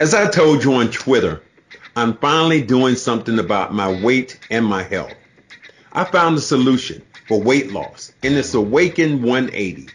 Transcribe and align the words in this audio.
As 0.00 0.14
I 0.14 0.30
told 0.30 0.64
you 0.64 0.72
on 0.72 0.90
Twitter, 0.90 1.42
I'm 1.94 2.16
finally 2.16 2.62
doing 2.62 2.94
something 2.94 3.38
about 3.38 3.74
my 3.74 4.02
weight 4.02 4.40
and 4.50 4.64
my 4.64 4.82
health. 4.82 5.12
I 5.92 6.04
found 6.04 6.38
a 6.38 6.40
solution 6.40 7.02
for 7.28 7.38
weight 7.38 7.70
loss, 7.70 8.10
and 8.22 8.32
it's 8.32 8.54
Awaken 8.54 9.20
180. 9.20 9.88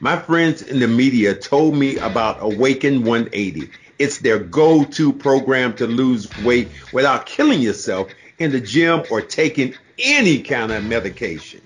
My 0.00 0.16
friends 0.18 0.62
in 0.62 0.80
the 0.80 0.88
media 0.88 1.34
told 1.34 1.76
me 1.76 1.98
about 1.98 2.38
Awaken 2.40 3.04
180. 3.04 3.68
It's 3.98 4.20
their 4.20 4.38
go-to 4.38 5.12
program 5.12 5.76
to 5.76 5.86
lose 5.86 6.34
weight 6.38 6.68
without 6.94 7.26
killing 7.26 7.60
yourself 7.60 8.08
in 8.38 8.52
the 8.52 8.60
gym 8.62 9.02
or 9.10 9.20
taking 9.20 9.74
any 9.98 10.42
kind 10.42 10.72
of 10.72 10.82
medication. 10.82 11.60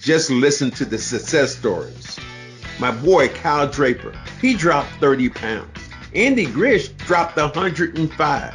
Just 0.00 0.30
listen 0.30 0.70
to 0.70 0.84
the 0.84 0.98
success 0.98 1.56
stories. 1.56 2.20
My 2.78 2.92
boy 2.92 3.30
Kyle 3.30 3.68
Draper, 3.68 4.16
he 4.40 4.54
dropped 4.54 4.90
30 5.00 5.30
pounds. 5.30 5.83
Andy 6.14 6.46
Gresh 6.46 6.88
dropped 6.88 7.36
105. 7.36 8.54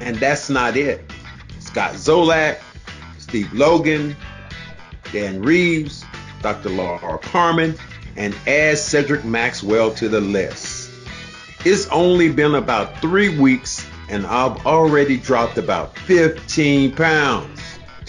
And 0.00 0.16
that's 0.16 0.48
not 0.48 0.76
it. 0.76 1.04
Scott 1.58 1.94
Zolak, 1.94 2.60
Steve 3.18 3.52
Logan, 3.52 4.16
Dan 5.12 5.42
Reeves, 5.42 6.04
Dr. 6.42 6.70
Laura 6.70 7.18
Carmen, 7.18 7.74
and 8.16 8.34
add 8.46 8.78
Cedric 8.78 9.24
Maxwell 9.24 9.92
to 9.94 10.08
the 10.08 10.20
list. 10.20 10.90
It's 11.64 11.86
only 11.88 12.30
been 12.30 12.54
about 12.54 13.00
three 13.00 13.38
weeks 13.38 13.86
and 14.10 14.26
I've 14.26 14.66
already 14.66 15.16
dropped 15.16 15.56
about 15.56 15.96
15 15.98 16.96
pounds. 16.96 17.60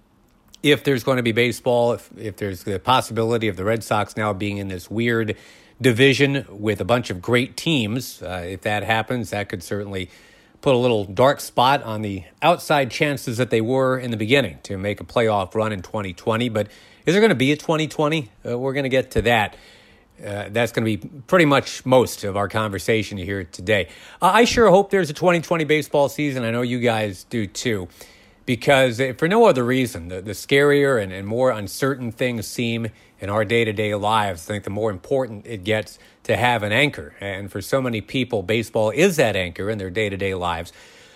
if 0.62 0.84
there's 0.84 1.02
going 1.02 1.16
to 1.16 1.22
be 1.22 1.32
baseball, 1.32 1.92
if, 1.92 2.10
if 2.16 2.36
there's 2.36 2.64
the 2.64 2.78
possibility 2.78 3.48
of 3.48 3.56
the 3.56 3.64
Red 3.64 3.82
Sox 3.82 4.16
now 4.16 4.32
being 4.32 4.58
in 4.58 4.68
this 4.68 4.90
weird 4.90 5.36
division 5.80 6.46
with 6.48 6.80
a 6.80 6.84
bunch 6.84 7.10
of 7.10 7.20
great 7.20 7.56
teams, 7.56 8.22
uh, 8.22 8.44
if 8.46 8.62
that 8.62 8.84
happens, 8.84 9.30
that 9.30 9.48
could 9.48 9.62
certainly 9.62 10.08
put 10.60 10.74
a 10.74 10.78
little 10.78 11.04
dark 11.04 11.40
spot 11.40 11.82
on 11.82 12.02
the 12.02 12.22
outside 12.40 12.90
chances 12.90 13.36
that 13.38 13.50
they 13.50 13.60
were 13.60 13.98
in 13.98 14.12
the 14.12 14.16
beginning 14.16 14.58
to 14.62 14.78
make 14.78 15.00
a 15.00 15.04
playoff 15.04 15.54
run 15.56 15.72
in 15.72 15.82
2020. 15.82 16.48
But 16.48 16.68
is 17.04 17.14
there 17.14 17.20
going 17.20 17.30
to 17.30 17.34
be 17.34 17.50
a 17.50 17.56
2020? 17.56 18.30
Uh, 18.48 18.56
we're 18.56 18.72
going 18.72 18.84
to 18.84 18.88
get 18.88 19.10
to 19.12 19.22
that. 19.22 19.56
Uh, 20.24 20.48
that's 20.50 20.70
going 20.70 20.86
to 20.86 20.96
be 20.96 21.20
pretty 21.26 21.46
much 21.46 21.84
most 21.84 22.22
of 22.22 22.36
our 22.36 22.48
conversation 22.48 23.18
here 23.18 23.42
today. 23.42 23.88
I 24.20 24.44
sure 24.44 24.70
hope 24.70 24.90
there's 24.90 25.10
a 25.10 25.14
2020 25.14 25.64
baseball 25.64 26.08
season. 26.08 26.44
I 26.44 26.52
know 26.52 26.62
you 26.62 26.78
guys 26.78 27.24
do 27.24 27.48
too 27.48 27.88
because 28.46 29.00
for 29.18 29.28
no 29.28 29.46
other 29.46 29.64
reason, 29.64 30.08
the, 30.08 30.20
the 30.20 30.32
scarier 30.32 31.02
and, 31.02 31.12
and 31.12 31.26
more 31.26 31.50
uncertain 31.50 32.12
things 32.12 32.46
seem 32.46 32.88
in 33.20 33.30
our 33.30 33.44
day 33.44 33.64
to 33.64 33.72
day 33.72 33.94
lives, 33.94 34.48
I 34.48 34.54
think 34.54 34.64
the 34.64 34.70
more 34.70 34.90
important 34.90 35.46
it 35.46 35.64
gets 35.64 35.98
to 36.24 36.36
have 36.36 36.62
an 36.62 36.72
anchor. 36.72 37.14
And 37.20 37.50
for 37.50 37.60
so 37.60 37.80
many 37.80 38.00
people, 38.00 38.42
baseball 38.42 38.90
is 38.90 39.16
that 39.16 39.36
anchor 39.36 39.70
in 39.70 39.78
their 39.78 39.90
day 39.90 40.08
to 40.08 40.16
day 40.16 40.34
lives. 40.34 40.72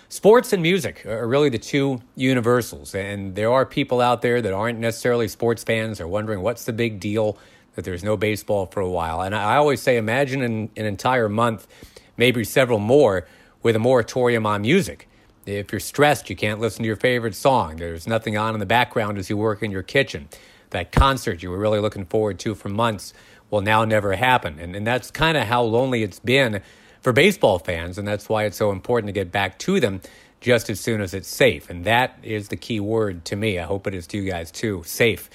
Sports 0.09 0.53
and 0.53 0.61
music 0.61 1.05
are 1.05 1.27
really 1.27 1.49
the 1.49 1.57
two 1.57 2.01
universals. 2.15 2.95
And 2.95 3.35
there 3.35 3.51
are 3.51 3.65
people 3.65 3.99
out 3.99 4.21
there 4.21 4.41
that 4.41 4.53
aren't 4.53 4.79
necessarily 4.79 5.27
sports 5.27 5.65
fans 5.65 5.99
are 5.99 6.07
wondering 6.07 6.41
what's 6.41 6.63
the 6.63 6.71
big 6.71 7.01
deal 7.01 7.37
that 7.75 7.83
there's 7.83 8.05
no 8.05 8.15
baseball 8.15 8.67
for 8.67 8.79
a 8.79 8.89
while. 8.89 9.21
And 9.21 9.35
I 9.35 9.57
always 9.57 9.81
say, 9.81 9.97
imagine 9.97 10.41
an, 10.41 10.69
an 10.77 10.85
entire 10.85 11.27
month, 11.27 11.67
maybe 12.15 12.43
several 12.45 12.79
more, 12.79 13.27
with 13.61 13.75
a 13.75 13.79
moratorium 13.79 14.45
on 14.45 14.61
music 14.61 15.06
if 15.47 15.71
you're 15.71 15.79
stressed, 15.79 16.29
you 16.29 16.35
can't 16.35 16.59
listen 16.59 16.83
to 16.83 16.87
your 16.87 16.97
favorite 16.97 17.35
song. 17.35 17.77
There's 17.77 18.05
nothing 18.05 18.37
on 18.37 18.53
in 18.53 18.59
the 18.59 18.65
background 18.65 19.17
as 19.17 19.29
you 19.29 19.37
work 19.37 19.63
in 19.63 19.71
your 19.71 19.83
kitchen. 19.83 20.27
That 20.71 20.91
concert 20.91 21.41
you 21.41 21.49
were 21.49 21.57
really 21.57 21.79
looking 21.79 22.05
forward 22.05 22.39
to 22.39 22.53
for 22.53 22.69
months 22.69 23.13
will 23.49 23.61
now 23.61 23.85
never 23.85 24.13
happen. 24.15 24.59
And, 24.59 24.75
and 24.75 24.85
that's 24.85 25.09
kind 25.09 25.37
of 25.37 25.47
how 25.47 25.63
lonely 25.63 26.03
it's 26.03 26.19
been 26.19 26.61
for 27.01 27.13
baseball 27.13 27.59
fans. 27.59 27.97
And 27.97 28.05
that's 28.05 28.27
why 28.27 28.43
it's 28.43 28.57
so 28.57 28.71
important 28.71 29.07
to 29.07 29.13
get 29.13 29.31
back 29.31 29.57
to 29.59 29.79
them 29.79 30.01
just 30.41 30.69
as 30.69 30.79
soon 30.79 30.99
as 30.99 31.13
it's 31.13 31.29
safe. 31.29 31.69
And 31.69 31.85
that 31.85 32.19
is 32.23 32.49
the 32.49 32.57
key 32.57 32.81
word 32.81 33.23
to 33.25 33.35
me. 33.35 33.57
I 33.57 33.63
hope 33.63 33.87
it 33.87 33.93
is 33.93 34.05
to 34.07 34.17
you 34.17 34.29
guys 34.29 34.51
too 34.51 34.83
safe. 34.85 35.29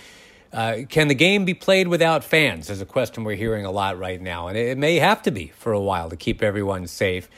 Uh, 0.53 0.81
can 0.89 1.09
the 1.09 1.15
game 1.15 1.47
be 1.47 1.55
played 1.55 1.89
without 1.89 2.23
fans? 2.23 2.69
Is 2.69 2.83
a 2.83 2.87
question 2.87 3.25
we're 3.25 3.37
hearing 3.37 3.65
a 3.65 3.71
lot 3.71 3.99
right 3.99 4.21
now. 4.21 4.49
And 4.49 4.59
it 4.59 4.77
may 4.77 4.97
have 4.97 5.23
to 5.23 5.31
be 5.31 5.49
for 5.57 5.73
a 5.73 5.81
while 5.81 6.11
to 6.11 6.17
keep 6.17 6.43
everyone 6.43 6.87
safe 6.87 7.31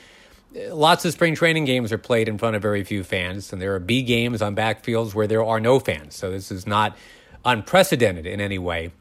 lots 0.69 1.05
of 1.05 1.11
spring 1.11 1.35
training 1.35 1.65
games 1.65 1.91
are 1.91 1.97
played 1.97 2.27
in 2.27 2.37
front 2.37 2.55
of 2.55 2.61
very 2.61 2.83
few 2.83 3.03
fans, 3.03 3.51
and 3.51 3.61
there 3.61 3.75
are 3.75 3.79
B 3.79 4.03
games 4.03 4.41
on 4.41 4.55
backfields 4.55 5.13
where 5.13 5.27
there 5.27 5.43
are 5.43 5.59
no 5.59 5.79
fans. 5.79 6.15
So 6.15 6.31
this 6.31 6.51
is 6.51 6.65
not 6.65 6.97
unprecedented 7.43 8.25
in 8.25 8.41
any 8.41 8.57
way. 8.57 8.91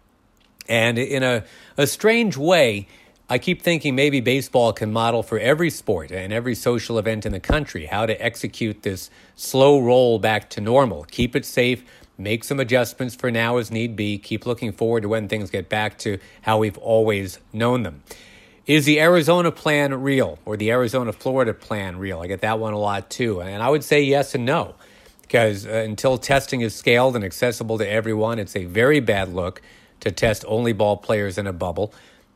And 0.69 0.98
in 0.98 1.22
a, 1.22 1.44
a 1.76 1.87
strange 1.87 2.37
way, 2.37 2.88
I 3.28 3.38
keep 3.38 3.62
thinking 3.62 3.94
maybe 3.94 4.20
baseball 4.20 4.72
can 4.72 4.92
model 4.92 5.22
for 5.22 5.38
every 5.38 5.70
sport 5.70 6.10
and 6.10 6.32
every 6.32 6.54
social 6.54 6.98
event 6.98 7.25
in 7.25 7.32
the 7.32 7.41
country 7.41 7.86
how 7.86 8.06
to 8.06 8.22
execute 8.22 8.82
this 8.82 9.10
slow 9.34 9.81
roll 9.81 10.19
back 10.19 10.50
to 10.50 10.60
normal. 10.60 11.04
Keep 11.04 11.34
it 11.36 11.47
safe, 11.47 11.84
make 12.19 12.44
some 12.44 12.60
adjustments 12.60 13.15
for 13.15 13.31
now 13.31 13.56
as 13.56 13.71
need 13.71 13.97
be, 13.97 14.19
keep 14.19 14.44
looking 14.44 14.72
forward 14.72 15.03
to 15.03 15.09
when 15.09 15.28
things 15.28 15.50
get 15.50 15.69
back 15.69 15.97
to 15.98 16.19
how 16.42 16.59
we've 16.59 16.78
always 16.78 17.38
known 17.53 17.82
them. 17.82 18.03
Is 18.67 18.87
the 18.87 18.99
Arizona 18.99 19.53
plan 19.53 19.93
real 20.03 20.39
or 20.47 20.57
the 20.57 20.71
Arizona 20.71 21.13
Florida 21.13 21.53
plan 21.53 21.99
real? 21.99 22.21
I 22.21 22.27
get 22.29 22.41
that 22.41 22.59
one 22.59 22.73
a 22.73 22.79
lot 22.79 23.11
too. 23.11 23.43
And 23.43 23.63
I 23.63 23.69
would 23.69 23.85
say 23.85 24.03
yes 24.03 24.35
and 24.35 24.47
no 24.47 24.75
because 25.21 25.67
uh, 25.67 25.71
until 25.71 26.17
testing 26.17 26.63
is 26.63 26.75
scaled 26.75 27.15
and 27.15 27.25
accessible 27.25 27.77
to 27.78 27.89
everyone, 27.89 28.39
it's 28.39 28.57
a 28.57 28.65
very 28.65 29.01
bad 29.01 29.33
look 29.33 29.61
to 30.01 30.11
test 30.11 30.45
only 30.49 30.72
ball 30.72 30.97
players 30.97 31.37
in 31.37 31.47
a 31.47 31.53
bubble. 31.53 31.93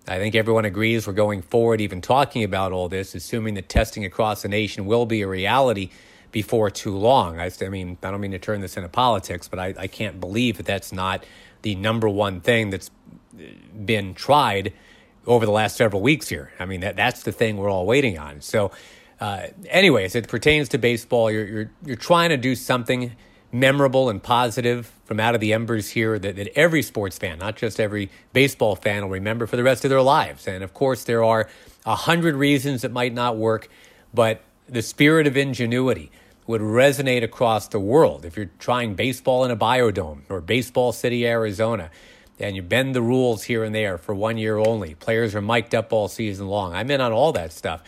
I 0.07 0.19
think 0.19 0.35
everyone 0.35 0.65
agrees 0.65 1.07
we're 1.07 1.13
going 1.13 1.43
forward, 1.43 1.81
even 1.81 2.01
talking 2.01 2.45
about 2.45 2.73
all 2.73 2.89
this, 2.89 3.15
assuming 3.15 3.55
that 3.55 3.69
testing 3.69 4.05
across 4.05 4.43
the 4.43 4.49
nation 4.49 4.85
will 4.85 5.07
be 5.07 5.23
a 5.23 5.29
reality 5.29 5.91
before 6.31 6.71
too 6.71 6.97
long. 6.97 7.39
I, 7.39 7.51
I 7.63 7.69
mean, 7.69 7.97
I 8.03 8.11
don't 8.11 8.21
mean 8.21 8.33
to 8.33 8.39
turn 8.39 8.61
this 8.61 8.77
into 8.77 8.89
politics, 8.89 9.49
but 9.49 9.59
I, 9.59 9.75
I 9.79 9.87
can't 9.87 10.21
believe 10.21 10.59
that 10.59 10.67
that's 10.67 10.93
not 10.93 11.25
the 11.63 11.75
number 11.75 12.09
one 12.09 12.41
thing 12.41 12.71
that's 12.71 12.91
been 13.85 14.15
tried 14.15 14.73
over 15.29 15.47
the 15.47 15.53
last 15.53 15.77
several 15.77 16.03
weeks 16.03 16.29
here. 16.29 16.51
I 16.59 16.65
mean, 16.65 16.81
that, 16.81 16.97
that's 16.97 17.23
the 17.23 17.33
thing 17.33 17.59
we're 17.59 17.71
all 17.71 17.87
waiting 17.87 18.19
on. 18.19 18.41
So, 18.41 18.73
uh, 19.21 19.49
anyways, 19.69 20.15
it 20.15 20.27
pertains 20.27 20.71
to 20.71 20.79
baseball. 20.79 21.31
You're, 21.31 21.47
you're, 21.47 21.71
you're 21.85 21.97
trying 21.97 22.31
to 22.31 22.37
do 22.37 22.55
something 22.55 23.13
memorable 23.53 24.11
and 24.11 24.23
positive 24.23 24.93
from 25.05 25.21
out 25.21 25.35
of 25.35 25.41
the 25.41 25.53
embers 25.53 25.91
here 25.91 26.19
that, 26.19 26.37
that 26.37 26.49
every 26.59 26.83
sports 26.83 27.19
fan, 27.19 27.39
not 27.39 27.57
just 27.57 27.79
every 27.79 28.11
baseball 28.33 28.75
fan, 28.75 29.03
will 29.03 29.11
remember 29.11 29.47
for 29.47 29.57
the 29.57 29.63
rest 29.63 29.85
of 29.85 29.91
their 29.91 30.03
lives. 30.03 30.49
And 30.49 30.65
of 30.65 30.75
course, 30.75 31.05
there 31.05 31.23
are 31.23 31.49
a 31.87 31.95
hundred 31.95 32.35
reasons 32.35 32.85
it 32.85 32.93
might 32.93 33.13
not 33.13 33.37
work, 33.37 33.69
but 34.13 34.43
the 34.69 34.83
spirit 34.83 35.27
of 35.27 35.37
ingenuity 35.37 36.11
would 36.47 36.61
resonate 36.63 37.23
across 37.23 37.69
the 37.69 37.81
world. 37.81 38.25
If 38.25 38.37
you're 38.37 38.51
trying 38.59 38.95
baseball 38.95 39.45
in 39.45 39.51
a 39.51 39.57
biodome 39.57 40.23
or 40.29 40.41
Baseball 40.41 40.93
City, 40.93 41.27
Arizona, 41.27 41.91
and 42.39 42.57
you 42.57 42.63
bend 42.63 42.95
the 42.95 43.03
rules 43.03 43.45
here 43.45 43.65
and 43.65 43.75
there 43.75 43.99
for 43.99 44.15
one 44.15 44.39
year 44.39 44.59
only, 44.59 44.95
players 44.95 45.35
are 45.35 45.43
mic'd 45.43 45.75
up 45.75 45.93
all 45.93 46.09
season 46.09 46.47
long. 46.47 46.75
I'm 46.75 46.91
in 46.91 47.01
on 47.01 47.13
all 47.13 47.33
that 47.33 47.53
stuff. 47.53 47.83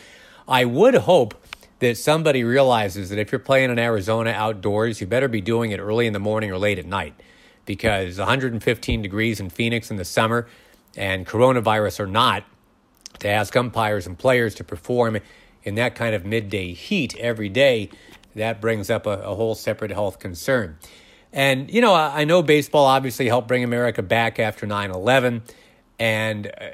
I 0.47 0.65
would 0.65 0.95
hope 0.95 1.35
that 1.79 1.97
somebody 1.97 2.43
realizes 2.43 3.09
that 3.09 3.17
if 3.17 3.31
you're 3.31 3.39
playing 3.39 3.71
in 3.71 3.79
Arizona 3.79 4.31
outdoors, 4.31 5.01
you 5.01 5.07
better 5.07 5.27
be 5.27 5.41
doing 5.41 5.71
it 5.71 5.79
early 5.79 6.05
in 6.05 6.13
the 6.13 6.19
morning 6.19 6.51
or 6.51 6.57
late 6.57 6.77
at 6.77 6.85
night 6.85 7.15
because 7.65 8.17
115 8.17 9.01
degrees 9.01 9.39
in 9.39 9.49
Phoenix 9.49 9.89
in 9.89 9.97
the 9.97 10.05
summer 10.05 10.47
and 10.95 11.25
coronavirus 11.25 12.01
or 12.01 12.07
not, 12.07 12.43
to 13.19 13.27
ask 13.27 13.55
umpires 13.55 14.07
and 14.07 14.17
players 14.17 14.55
to 14.55 14.63
perform 14.63 15.17
in 15.63 15.75
that 15.75 15.95
kind 15.95 16.15
of 16.15 16.25
midday 16.25 16.73
heat 16.73 17.15
every 17.17 17.49
day, 17.49 17.89
that 18.35 18.61
brings 18.61 18.89
up 18.89 19.05
a, 19.05 19.21
a 19.21 19.35
whole 19.35 19.55
separate 19.55 19.91
health 19.91 20.19
concern. 20.19 20.77
And, 21.33 21.71
you 21.71 21.81
know, 21.81 21.93
I, 21.93 22.21
I, 22.21 22.23
know 22.25 22.43
baseball 22.43 22.85
obviously 22.85 23.27
helped 23.27 23.47
bring 23.47 23.63
America 23.63 24.01
back 24.01 24.37
after 24.37 24.65
9 24.65 24.91
11. 24.91 25.43
And 25.97 26.47
uh, 26.47 26.69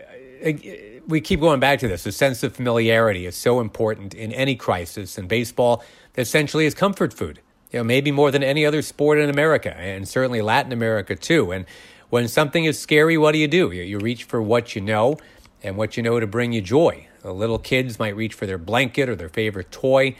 we 1.07 1.21
keep 1.21 1.39
going 1.39 1.59
back 1.59 1.79
to 1.79 1.87
this. 1.87 2.03
The 2.03 2.11
sense 2.11 2.43
of 2.43 2.55
familiarity 2.55 3.25
is 3.25 3.35
so 3.35 3.59
important 3.59 4.13
in 4.13 4.31
any 4.33 4.55
crisis. 4.55 5.17
And 5.17 5.27
baseball 5.27 5.83
essentially 6.17 6.65
is 6.65 6.73
comfort 6.73 7.13
food, 7.13 7.39
you 7.71 7.79
know, 7.79 7.83
maybe 7.83 8.11
more 8.11 8.31
than 8.31 8.43
any 8.43 8.65
other 8.65 8.81
sport 8.81 9.19
in 9.19 9.29
America 9.29 9.75
and 9.77 10.07
certainly 10.07 10.41
Latin 10.41 10.71
America 10.71 11.15
too. 11.15 11.51
And 11.51 11.65
when 12.09 12.27
something 12.27 12.65
is 12.65 12.79
scary, 12.79 13.17
what 13.17 13.33
do 13.33 13.37
you 13.37 13.47
do? 13.47 13.71
You, 13.71 13.83
you 13.83 13.99
reach 13.99 14.23
for 14.23 14.41
what 14.41 14.75
you 14.75 14.81
know 14.81 15.17
and 15.63 15.77
what 15.77 15.97
you 15.97 16.03
know 16.03 16.19
to 16.19 16.27
bring 16.27 16.53
you 16.53 16.61
joy. 16.61 17.07
The 17.21 17.33
little 17.33 17.59
kids 17.59 17.99
might 17.99 18.15
reach 18.15 18.33
for 18.33 18.45
their 18.45 18.57
blanket 18.57 19.09
or 19.09 19.15
their 19.15 19.29
favorite 19.29 19.71
toy. 19.71 20.15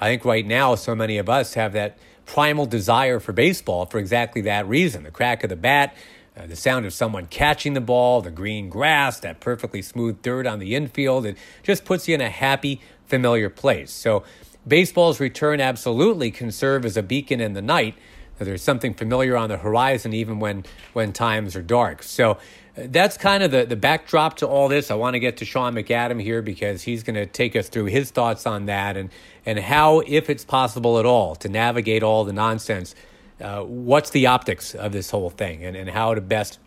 I 0.00 0.06
think 0.06 0.24
right 0.24 0.46
now, 0.46 0.74
so 0.74 0.94
many 0.94 1.18
of 1.18 1.28
us 1.28 1.54
have 1.54 1.72
that 1.72 1.98
primal 2.26 2.66
desire 2.66 3.20
for 3.20 3.32
baseball 3.32 3.86
for 3.86 3.98
exactly 3.98 4.42
that 4.42 4.66
reason 4.66 5.02
the 5.02 5.10
crack 5.10 5.42
of 5.44 5.50
the 5.50 5.56
bat, 5.56 5.94
uh, 6.36 6.46
the 6.46 6.56
sound 6.56 6.86
of 6.86 6.92
someone 6.92 7.26
catching 7.26 7.74
the 7.74 7.80
ball, 7.80 8.22
the 8.22 8.30
green 8.30 8.68
grass, 8.68 9.20
that 9.20 9.40
perfectly 9.40 9.82
smooth 9.82 10.22
dirt 10.22 10.46
on 10.46 10.58
the 10.58 10.74
infield. 10.74 11.26
It 11.26 11.36
just 11.62 11.84
puts 11.84 12.08
you 12.08 12.14
in 12.14 12.20
a 12.20 12.30
happy, 12.30 12.80
familiar 13.06 13.50
place. 13.50 13.90
So, 13.90 14.24
baseball's 14.66 15.20
return 15.20 15.60
absolutely 15.60 16.30
can 16.30 16.50
serve 16.52 16.84
as 16.84 16.96
a 16.96 17.02
beacon 17.02 17.40
in 17.40 17.52
the 17.52 17.62
night. 17.62 17.94
There's 18.38 18.62
something 18.62 18.94
familiar 18.94 19.36
on 19.36 19.50
the 19.50 19.58
horizon, 19.58 20.12
even 20.12 20.40
when, 20.40 20.64
when 20.94 21.12
times 21.12 21.54
are 21.54 21.62
dark. 21.62 22.02
So, 22.02 22.38
that's 22.74 23.18
kind 23.18 23.42
of 23.42 23.50
the, 23.50 23.66
the 23.66 23.76
backdrop 23.76 24.36
to 24.38 24.48
all 24.48 24.68
this. 24.68 24.90
I 24.90 24.94
want 24.94 25.14
to 25.14 25.20
get 25.20 25.36
to 25.38 25.44
Sean 25.44 25.74
McAdam 25.74 26.22
here 26.22 26.40
because 26.40 26.82
he's 26.82 27.02
going 27.02 27.16
to 27.16 27.26
take 27.26 27.54
us 27.54 27.68
through 27.68 27.86
his 27.86 28.10
thoughts 28.10 28.46
on 28.46 28.66
that 28.66 28.96
and, 28.96 29.10
and 29.44 29.58
how, 29.58 30.00
if 30.00 30.30
it's 30.30 30.44
possible 30.44 30.98
at 30.98 31.04
all, 31.04 31.34
to 31.36 31.48
navigate 31.48 32.02
all 32.02 32.24
the 32.24 32.32
nonsense. 32.32 32.94
Uh, 33.40 33.62
what's 33.62 34.10
the 34.10 34.26
optics 34.26 34.74
of 34.74 34.92
this 34.92 35.10
whole 35.10 35.28
thing 35.28 35.64
and, 35.64 35.76
and 35.76 35.90
how 35.90 36.14
to 36.14 36.20
best 36.20 36.58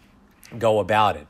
go 0.59 0.79
about 0.79 1.15
it? 1.15 1.25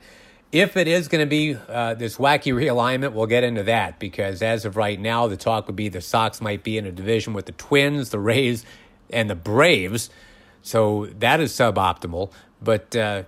If 0.51 0.75
it 0.75 0.87
is 0.87 1.07
going 1.07 1.23
to 1.23 1.29
be 1.29 1.55
uh, 1.55 1.93
this 1.93 2.17
wacky 2.17 2.53
realignment, 2.53 3.13
we'll 3.13 3.27
get 3.27 3.45
into 3.45 3.63
that 3.63 3.97
because 3.99 4.41
as 4.41 4.65
of 4.65 4.75
right 4.75 4.99
now, 4.99 5.27
the 5.27 5.37
talk 5.37 5.67
would 5.67 5.75
be 5.75 5.87
the 5.87 6.01
Sox 6.01 6.41
might 6.41 6.63
be 6.63 6.77
in 6.77 6.85
a 6.85 6.91
division 6.91 7.33
with 7.33 7.45
the 7.45 7.53
Twins, 7.53 8.09
the 8.09 8.19
Rays, 8.19 8.65
and 9.09 9.29
the 9.29 9.35
Braves. 9.35 10.09
So 10.61 11.05
that 11.19 11.39
is 11.39 11.53
suboptimal. 11.53 12.31
But 12.61 12.95
uh, 12.95 13.23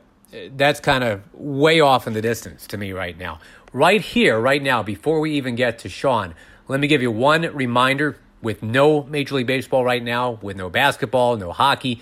that's 0.55 0.79
kind 0.79 1.03
of 1.03 1.21
way 1.33 1.79
off 1.79 2.07
in 2.07 2.13
the 2.13 2.21
distance 2.21 2.67
to 2.67 2.77
me 2.77 2.91
right 2.91 3.17
now. 3.17 3.39
Right 3.73 4.01
here, 4.01 4.39
right 4.39 4.61
now, 4.61 4.83
before 4.83 5.19
we 5.19 5.31
even 5.33 5.55
get 5.55 5.79
to 5.79 5.89
Sean, 5.89 6.33
let 6.67 6.79
me 6.79 6.87
give 6.87 7.01
you 7.01 7.11
one 7.11 7.43
reminder 7.53 8.17
with 8.41 8.63
no 8.63 9.03
Major 9.03 9.35
League 9.35 9.47
Baseball 9.47 9.83
right 9.83 10.03
now, 10.03 10.39
with 10.41 10.57
no 10.57 10.69
basketball, 10.69 11.37
no 11.37 11.51
hockey. 11.51 12.01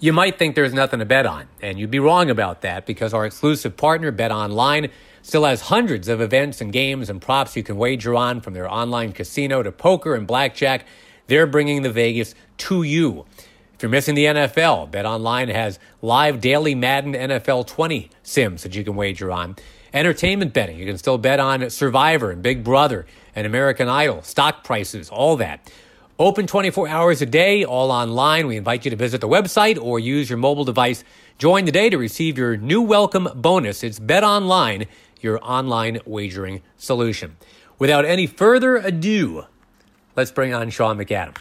You 0.00 0.12
might 0.12 0.38
think 0.38 0.54
there's 0.54 0.74
nothing 0.74 1.00
to 1.00 1.04
bet 1.04 1.26
on, 1.26 1.48
and 1.60 1.78
you'd 1.78 1.90
be 1.90 1.98
wrong 1.98 2.30
about 2.30 2.62
that 2.62 2.86
because 2.86 3.12
our 3.12 3.26
exclusive 3.26 3.76
partner, 3.76 4.10
Bet 4.12 4.30
Online, 4.30 4.90
still 5.22 5.44
has 5.44 5.62
hundreds 5.62 6.08
of 6.08 6.20
events 6.20 6.60
and 6.60 6.72
games 6.72 7.10
and 7.10 7.20
props 7.20 7.56
you 7.56 7.62
can 7.62 7.76
wager 7.76 8.14
on 8.14 8.40
from 8.40 8.54
their 8.54 8.70
online 8.70 9.12
casino 9.12 9.62
to 9.62 9.72
poker 9.72 10.14
and 10.14 10.26
blackjack. 10.26 10.86
They're 11.26 11.46
bringing 11.46 11.82
the 11.82 11.90
Vegas 11.90 12.34
to 12.58 12.82
you. 12.82 13.26
If 13.78 13.84
you're 13.84 13.90
missing 13.90 14.16
the 14.16 14.24
NFL, 14.24 14.90
BetOnline 14.90 15.54
has 15.54 15.78
live 16.02 16.40
daily 16.40 16.74
Madden 16.74 17.12
NFL 17.12 17.68
20 17.68 18.10
sims 18.24 18.64
that 18.64 18.74
you 18.74 18.82
can 18.82 18.96
wager 18.96 19.30
on. 19.30 19.54
Entertainment 19.94 20.52
betting, 20.52 20.76
you 20.76 20.84
can 20.84 20.98
still 20.98 21.16
bet 21.16 21.38
on 21.38 21.70
Survivor 21.70 22.32
and 22.32 22.42
Big 22.42 22.64
Brother 22.64 23.06
and 23.36 23.46
American 23.46 23.88
Idol, 23.88 24.22
stock 24.22 24.64
prices, 24.64 25.10
all 25.10 25.36
that. 25.36 25.72
Open 26.18 26.48
24 26.48 26.88
hours 26.88 27.22
a 27.22 27.26
day, 27.26 27.62
all 27.62 27.92
online. 27.92 28.48
We 28.48 28.56
invite 28.56 28.84
you 28.84 28.90
to 28.90 28.96
visit 28.96 29.20
the 29.20 29.28
website 29.28 29.80
or 29.80 30.00
use 30.00 30.28
your 30.28 30.38
mobile 30.38 30.64
device. 30.64 31.04
Join 31.38 31.64
today 31.64 31.88
to 31.88 31.98
receive 31.98 32.36
your 32.36 32.56
new 32.56 32.82
welcome 32.82 33.28
bonus. 33.36 33.84
It's 33.84 34.00
BetOnline, 34.00 34.88
your 35.20 35.38
online 35.40 36.00
wagering 36.04 36.62
solution. 36.78 37.36
Without 37.78 38.04
any 38.04 38.26
further 38.26 38.74
ado, 38.74 39.46
let's 40.16 40.32
bring 40.32 40.52
on 40.52 40.68
Sean 40.70 40.98
McAdam. 40.98 41.36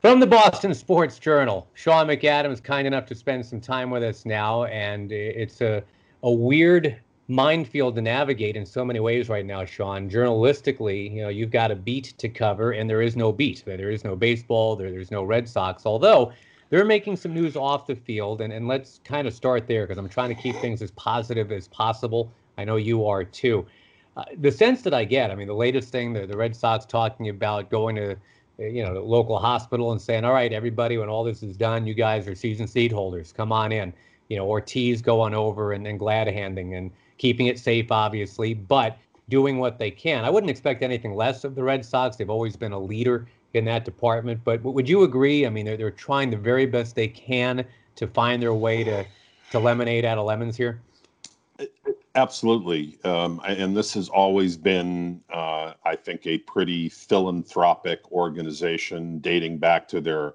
From 0.00 0.18
the 0.18 0.26
Boston 0.26 0.72
Sports 0.72 1.18
Journal, 1.18 1.68
Sean 1.74 2.06
McAdam 2.06 2.50
is 2.50 2.60
kind 2.62 2.86
enough 2.86 3.04
to 3.04 3.14
spend 3.14 3.44
some 3.44 3.60
time 3.60 3.90
with 3.90 4.02
us 4.02 4.24
now, 4.24 4.64
and 4.64 5.12
it's 5.12 5.60
a, 5.60 5.84
a 6.22 6.32
weird 6.32 6.98
minefield 7.28 7.96
to 7.96 8.00
navigate 8.00 8.56
in 8.56 8.64
so 8.64 8.82
many 8.82 8.98
ways 8.98 9.28
right 9.28 9.44
now, 9.44 9.62
Sean. 9.66 10.08
Journalistically, 10.08 11.12
you 11.14 11.20
know, 11.20 11.28
you've 11.28 11.50
got 11.50 11.70
a 11.70 11.76
beat 11.76 12.14
to 12.16 12.30
cover, 12.30 12.72
and 12.72 12.88
there 12.88 13.02
is 13.02 13.14
no 13.14 13.30
beat. 13.30 13.62
There 13.66 13.90
is 13.90 14.02
no 14.02 14.16
baseball, 14.16 14.74
there, 14.74 14.90
there's 14.90 15.10
no 15.10 15.22
Red 15.22 15.46
Sox, 15.46 15.84
although 15.84 16.32
they're 16.70 16.86
making 16.86 17.16
some 17.16 17.34
news 17.34 17.54
off 17.54 17.86
the 17.86 17.94
field, 17.94 18.40
and, 18.40 18.54
and 18.54 18.66
let's 18.66 19.00
kind 19.04 19.28
of 19.28 19.34
start 19.34 19.66
there 19.66 19.86
because 19.86 19.98
I'm 19.98 20.08
trying 20.08 20.34
to 20.34 20.42
keep 20.42 20.56
things 20.56 20.80
as 20.80 20.92
positive 20.92 21.52
as 21.52 21.68
possible. 21.68 22.32
I 22.56 22.64
know 22.64 22.76
you 22.76 23.06
are 23.06 23.22
too. 23.22 23.66
Uh, 24.16 24.24
the 24.38 24.50
sense 24.50 24.80
that 24.80 24.94
I 24.94 25.04
get, 25.04 25.30
I 25.30 25.34
mean, 25.34 25.46
the 25.46 25.52
latest 25.52 25.90
thing, 25.90 26.14
the, 26.14 26.26
the 26.26 26.38
Red 26.38 26.56
Sox 26.56 26.86
talking 26.86 27.28
about 27.28 27.68
going 27.68 27.96
to 27.96 28.16
Uh, 28.60 28.64
you 28.64 28.84
know, 28.84 28.92
local 29.02 29.38
hospital 29.38 29.92
and 29.92 30.00
saying, 30.00 30.24
all 30.24 30.32
right, 30.32 30.52
everybody, 30.52 30.98
when 30.98 31.08
all 31.08 31.24
this 31.24 31.42
is 31.42 31.56
done, 31.56 31.86
you 31.86 31.94
guys 31.94 32.28
are 32.28 32.34
season 32.34 32.66
seat 32.66 32.92
holders. 32.92 33.32
Come 33.32 33.52
on 33.52 33.72
in. 33.72 33.92
You 34.28 34.36
know, 34.36 34.46
Ortiz 34.46 35.02
going 35.02 35.34
over 35.34 35.72
and 35.72 35.84
then 35.84 35.96
glad 35.96 36.28
handing 36.28 36.74
and 36.74 36.90
keeping 37.18 37.46
it 37.46 37.58
safe, 37.58 37.90
obviously, 37.90 38.54
but 38.54 38.98
doing 39.28 39.58
what 39.58 39.78
they 39.78 39.90
can. 39.90 40.24
I 40.24 40.30
wouldn't 40.30 40.50
expect 40.50 40.82
anything 40.82 41.14
less 41.14 41.44
of 41.44 41.54
the 41.54 41.62
Red 41.62 41.84
Sox. 41.84 42.16
They've 42.16 42.30
always 42.30 42.56
been 42.56 42.72
a 42.72 42.78
leader 42.78 43.26
in 43.54 43.64
that 43.64 43.84
department. 43.84 44.40
But 44.44 44.62
would 44.62 44.88
you 44.88 45.02
agree? 45.02 45.46
I 45.46 45.50
mean, 45.50 45.66
they're, 45.66 45.76
they're 45.76 45.90
trying 45.90 46.30
the 46.30 46.36
very 46.36 46.66
best 46.66 46.94
they 46.94 47.08
can 47.08 47.64
to 47.96 48.06
find 48.06 48.42
their 48.42 48.54
way 48.54 48.84
to, 48.84 49.04
to 49.52 49.58
lemonade 49.58 50.04
out 50.04 50.18
of 50.18 50.26
lemons 50.26 50.56
here? 50.56 50.80
Absolutely. 52.16 52.98
Um, 53.04 53.40
and 53.46 53.76
this 53.76 53.94
has 53.94 54.08
always 54.08 54.56
been, 54.56 55.22
uh, 55.32 55.74
I 55.84 55.94
think, 55.94 56.26
a 56.26 56.38
pretty 56.38 56.88
philanthropic 56.88 58.10
organization 58.10 59.20
dating 59.20 59.58
back 59.58 59.86
to 59.88 60.00
their 60.00 60.34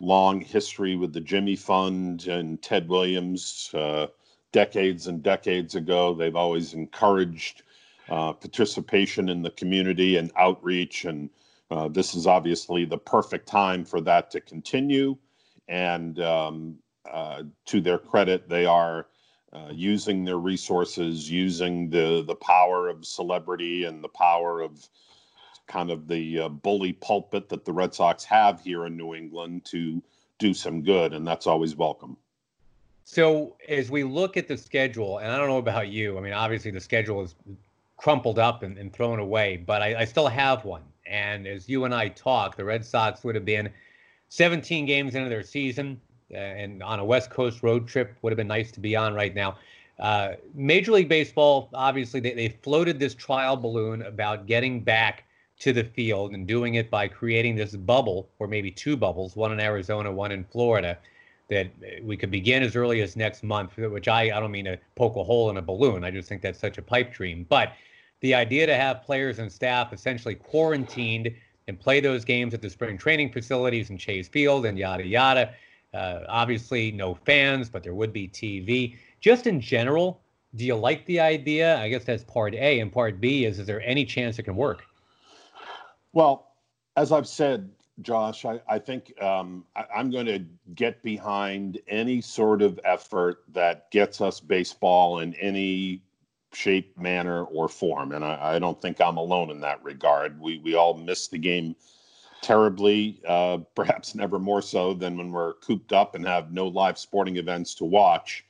long 0.00 0.40
history 0.40 0.96
with 0.96 1.14
the 1.14 1.20
Jimmy 1.20 1.56
Fund 1.56 2.26
and 2.26 2.60
Ted 2.60 2.88
Williams 2.88 3.70
uh, 3.72 4.08
decades 4.52 5.06
and 5.06 5.22
decades 5.22 5.74
ago. 5.74 6.12
They've 6.12 6.36
always 6.36 6.74
encouraged 6.74 7.62
uh, 8.10 8.34
participation 8.34 9.30
in 9.30 9.40
the 9.40 9.50
community 9.50 10.16
and 10.16 10.30
outreach. 10.36 11.06
And 11.06 11.30
uh, 11.70 11.88
this 11.88 12.14
is 12.14 12.26
obviously 12.26 12.84
the 12.84 12.98
perfect 12.98 13.46
time 13.48 13.86
for 13.86 14.02
that 14.02 14.30
to 14.32 14.40
continue. 14.40 15.16
And 15.68 16.20
um, 16.20 16.78
uh, 17.10 17.44
to 17.66 17.80
their 17.80 17.98
credit, 17.98 18.50
they 18.50 18.66
are 18.66 19.06
uh, 19.52 19.68
using 19.72 20.24
their 20.24 20.38
resources, 20.38 21.30
using 21.30 21.90
the 21.90 22.22
the 22.26 22.36
power 22.36 22.88
of 22.88 23.04
celebrity 23.04 23.84
and 23.84 24.02
the 24.02 24.08
power 24.08 24.60
of 24.60 24.88
kind 25.66 25.90
of 25.90 26.08
the 26.08 26.40
uh, 26.40 26.48
bully 26.48 26.92
pulpit 26.92 27.48
that 27.48 27.64
the 27.64 27.72
Red 27.72 27.94
Sox 27.94 28.24
have 28.24 28.60
here 28.60 28.86
in 28.86 28.96
New 28.96 29.14
England 29.14 29.64
to 29.66 30.02
do 30.38 30.52
some 30.52 30.82
good, 30.82 31.12
and 31.12 31.26
that's 31.26 31.46
always 31.46 31.76
welcome. 31.76 32.16
So 33.04 33.56
as 33.68 33.90
we 33.90 34.04
look 34.04 34.36
at 34.36 34.48
the 34.48 34.56
schedule, 34.56 35.18
and 35.18 35.32
I 35.32 35.36
don't 35.36 35.48
know 35.48 35.58
about 35.58 35.88
you, 35.88 36.16
I 36.16 36.20
mean, 36.20 36.32
obviously 36.32 36.70
the 36.70 36.80
schedule 36.80 37.22
is 37.22 37.34
crumpled 37.96 38.38
up 38.38 38.62
and, 38.62 38.78
and 38.78 38.92
thrown 38.92 39.18
away, 39.18 39.56
but 39.58 39.82
I, 39.82 40.00
I 40.00 40.04
still 40.04 40.28
have 40.28 40.64
one. 40.64 40.82
And 41.06 41.46
as 41.46 41.68
you 41.68 41.84
and 41.84 41.94
I 41.94 42.08
talk, 42.08 42.56
the 42.56 42.64
Red 42.64 42.84
Sox 42.84 43.24
would 43.24 43.34
have 43.34 43.44
been 43.44 43.70
17 44.28 44.86
games 44.86 45.14
into 45.14 45.28
their 45.28 45.42
season. 45.42 46.00
Uh, 46.32 46.36
and 46.36 46.82
on 46.82 47.00
a 47.00 47.04
West 47.04 47.30
Coast 47.30 47.62
road 47.62 47.88
trip 47.88 48.14
would 48.22 48.30
have 48.30 48.36
been 48.36 48.48
nice 48.48 48.70
to 48.72 48.80
be 48.80 48.96
on 48.96 49.14
right 49.14 49.34
now. 49.34 49.58
Uh, 49.98 50.34
Major 50.54 50.92
League 50.92 51.08
Baseball, 51.08 51.68
obviously, 51.74 52.20
they, 52.20 52.32
they 52.32 52.48
floated 52.48 52.98
this 52.98 53.14
trial 53.14 53.56
balloon 53.56 54.02
about 54.02 54.46
getting 54.46 54.80
back 54.80 55.24
to 55.58 55.72
the 55.74 55.84
field 55.84 56.32
and 56.32 56.46
doing 56.46 56.74
it 56.74 56.90
by 56.90 57.06
creating 57.06 57.54
this 57.54 57.76
bubble, 57.76 58.30
or 58.38 58.46
maybe 58.46 58.70
two 58.70 58.96
bubbles, 58.96 59.36
one 59.36 59.52
in 59.52 59.60
Arizona, 59.60 60.10
one 60.10 60.32
in 60.32 60.42
Florida, 60.44 60.96
that 61.48 61.68
we 62.02 62.16
could 62.16 62.30
begin 62.30 62.62
as 62.62 62.76
early 62.76 63.02
as 63.02 63.14
next 63.14 63.42
month, 63.42 63.76
which 63.76 64.08
I, 64.08 64.22
I 64.34 64.40
don't 64.40 64.52
mean 64.52 64.64
to 64.64 64.78
poke 64.94 65.16
a 65.16 65.24
hole 65.24 65.50
in 65.50 65.58
a 65.58 65.62
balloon. 65.62 66.02
I 66.02 66.10
just 66.10 66.28
think 66.28 66.40
that's 66.40 66.58
such 66.58 66.78
a 66.78 66.82
pipe 66.82 67.12
dream. 67.12 67.44
But 67.48 67.74
the 68.20 68.34
idea 68.34 68.66
to 68.66 68.74
have 68.74 69.02
players 69.02 69.38
and 69.38 69.52
staff 69.52 69.92
essentially 69.92 70.34
quarantined 70.34 71.30
and 71.68 71.78
play 71.78 72.00
those 72.00 72.24
games 72.24 72.54
at 72.54 72.62
the 72.62 72.70
spring 72.70 72.96
training 72.96 73.32
facilities 73.32 73.90
in 73.90 73.98
Chase 73.98 74.28
Field 74.28 74.64
and 74.64 74.78
yada 74.78 75.06
yada. 75.06 75.52
Uh, 75.92 76.20
obviously, 76.28 76.92
no 76.92 77.14
fans, 77.14 77.68
but 77.68 77.82
there 77.82 77.94
would 77.94 78.12
be 78.12 78.28
TV. 78.28 78.96
Just 79.20 79.46
in 79.46 79.60
general, 79.60 80.20
do 80.54 80.64
you 80.64 80.74
like 80.74 81.04
the 81.06 81.20
idea? 81.20 81.78
I 81.78 81.88
guess 81.88 82.04
that's 82.04 82.24
part 82.24 82.54
A. 82.54 82.80
And 82.80 82.92
part 82.92 83.20
B 83.20 83.44
is, 83.44 83.58
is 83.58 83.66
there 83.66 83.82
any 83.82 84.04
chance 84.04 84.38
it 84.38 84.44
can 84.44 84.56
work? 84.56 84.84
Well, 86.12 86.52
as 86.96 87.12
I've 87.12 87.28
said, 87.28 87.70
Josh, 88.02 88.44
I, 88.44 88.60
I 88.68 88.78
think 88.78 89.20
um, 89.22 89.64
I, 89.76 89.84
am 89.94 90.10
going 90.10 90.26
to 90.26 90.44
get 90.74 91.02
behind 91.02 91.78
any 91.88 92.20
sort 92.20 92.62
of 92.62 92.80
effort 92.84 93.42
that 93.52 93.90
gets 93.90 94.20
us 94.20 94.40
baseball 94.40 95.20
in 95.20 95.34
any 95.34 96.02
shape, 96.52 96.96
manner, 96.98 97.44
or 97.44 97.68
form. 97.68 98.12
And 98.12 98.24
I, 98.24 98.54
I 98.54 98.58
don't 98.58 98.80
think 98.80 99.00
I'm 99.00 99.18
alone 99.18 99.50
in 99.50 99.60
that 99.60 99.82
regard. 99.84 100.40
We, 100.40 100.58
we 100.58 100.74
all 100.74 100.94
miss 100.94 101.28
the 101.28 101.38
game 101.38 101.76
terribly, 102.42 103.20
uh, 103.26 103.58
perhaps 103.74 104.14
never 104.14 104.38
more 104.38 104.62
so 104.62 104.94
than 104.94 105.16
when 105.16 105.30
we're 105.30 105.54
cooped 105.54 105.92
up 105.92 106.14
and 106.14 106.26
have 106.26 106.52
no 106.52 106.66
live 106.66 106.98
sporting 106.98 107.36
events 107.36 107.74
to 107.76 107.84
watch. 107.84 108.44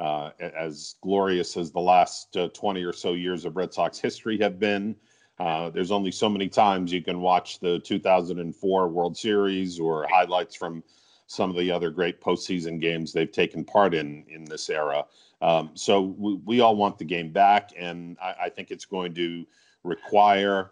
Uh, 0.00 0.30
as 0.40 0.96
glorious 1.02 1.56
as 1.56 1.70
the 1.70 1.80
last 1.80 2.36
uh, 2.36 2.48
20 2.48 2.82
or 2.82 2.92
so 2.92 3.12
years 3.12 3.44
of 3.44 3.56
Red 3.56 3.72
Sox 3.72 3.96
history 3.96 4.36
have 4.38 4.58
been, 4.58 4.96
uh, 5.38 5.70
there's 5.70 5.92
only 5.92 6.10
so 6.10 6.28
many 6.28 6.48
times 6.48 6.92
you 6.92 7.02
can 7.02 7.20
watch 7.20 7.60
the 7.60 7.78
2004 7.80 8.88
World 8.88 9.16
Series 9.16 9.78
or 9.78 10.06
highlights 10.10 10.56
from 10.56 10.82
some 11.26 11.50
of 11.50 11.56
the 11.56 11.70
other 11.70 11.90
great 11.90 12.20
postseason 12.20 12.80
games 12.80 13.12
they've 13.12 13.32
taken 13.32 13.64
part 13.64 13.94
in 13.94 14.24
in 14.28 14.44
this 14.44 14.68
era. 14.68 15.04
Um, 15.42 15.70
so 15.74 16.00
we, 16.00 16.34
we, 16.44 16.60
all 16.60 16.76
want 16.76 16.98
the 16.98 17.04
game 17.04 17.30
back, 17.30 17.70
and 17.76 18.16
I, 18.22 18.34
I 18.44 18.48
think 18.48 18.70
it's 18.70 18.84
going 18.84 19.14
to 19.14 19.44
require 19.82 20.70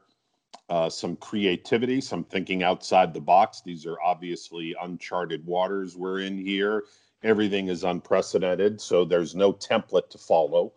uh, 0.72 0.88
some 0.88 1.16
creativity, 1.16 2.00
some 2.00 2.24
thinking 2.24 2.62
outside 2.62 3.12
the 3.12 3.20
box. 3.20 3.60
These 3.60 3.84
are 3.84 4.00
obviously 4.02 4.74
uncharted 4.80 5.44
waters 5.44 5.98
we're 5.98 6.20
in 6.20 6.38
here. 6.38 6.84
Everything 7.22 7.68
is 7.68 7.84
unprecedented, 7.84 8.80
so 8.80 9.04
there's 9.04 9.34
no 9.34 9.52
template 9.52 10.08
to 10.08 10.16
follow. 10.16 10.72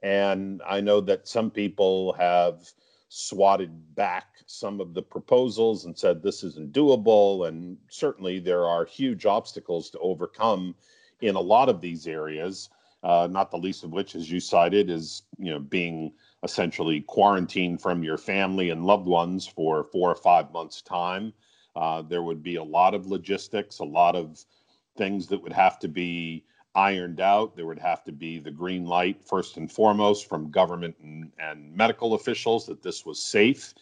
And 0.00 0.62
I 0.64 0.80
know 0.80 1.00
that 1.00 1.26
some 1.26 1.50
people 1.50 2.12
have 2.12 2.70
swatted 3.08 3.96
back 3.96 4.26
some 4.46 4.80
of 4.80 4.94
the 4.94 5.02
proposals 5.02 5.86
and 5.86 5.98
said 5.98 6.22
this 6.22 6.44
isn't 6.44 6.72
doable. 6.72 7.48
And 7.48 7.78
certainly 7.88 8.38
there 8.38 8.66
are 8.66 8.84
huge 8.84 9.26
obstacles 9.26 9.90
to 9.90 9.98
overcome 9.98 10.76
in 11.20 11.34
a 11.34 11.40
lot 11.40 11.68
of 11.68 11.80
these 11.80 12.06
areas, 12.06 12.70
uh, 13.02 13.26
not 13.28 13.50
the 13.50 13.58
least 13.58 13.82
of 13.82 13.90
which, 13.90 14.14
as 14.14 14.30
you 14.30 14.38
cited, 14.38 14.88
is 14.88 15.24
you 15.36 15.50
know 15.50 15.58
being 15.58 16.12
essentially 16.42 17.00
quarantined 17.00 17.80
from 17.80 18.02
your 18.02 18.18
family 18.18 18.70
and 18.70 18.84
loved 18.84 19.06
ones 19.06 19.46
for 19.46 19.84
four 19.84 20.10
or 20.10 20.14
five 20.14 20.52
months' 20.52 20.82
time. 20.82 21.32
Uh, 21.76 22.02
there 22.02 22.22
would 22.22 22.42
be 22.42 22.56
a 22.56 22.62
lot 22.62 22.94
of 22.94 23.06
logistics, 23.06 23.78
a 23.78 23.84
lot 23.84 24.16
of 24.16 24.44
things 24.96 25.26
that 25.28 25.42
would 25.42 25.52
have 25.52 25.78
to 25.78 25.88
be 25.88 26.44
ironed 26.74 27.20
out. 27.20 27.56
There 27.56 27.66
would 27.66 27.78
have 27.78 28.04
to 28.04 28.12
be 28.12 28.38
the 28.38 28.50
green 28.50 28.86
light, 28.86 29.22
first 29.24 29.56
and 29.56 29.70
foremost, 29.70 30.28
from 30.28 30.50
government 30.50 30.96
and, 31.02 31.30
and 31.38 31.74
medical 31.74 32.14
officials 32.14 32.66
that 32.66 32.82
this 32.82 33.06
was 33.06 33.22
safe. 33.22 33.74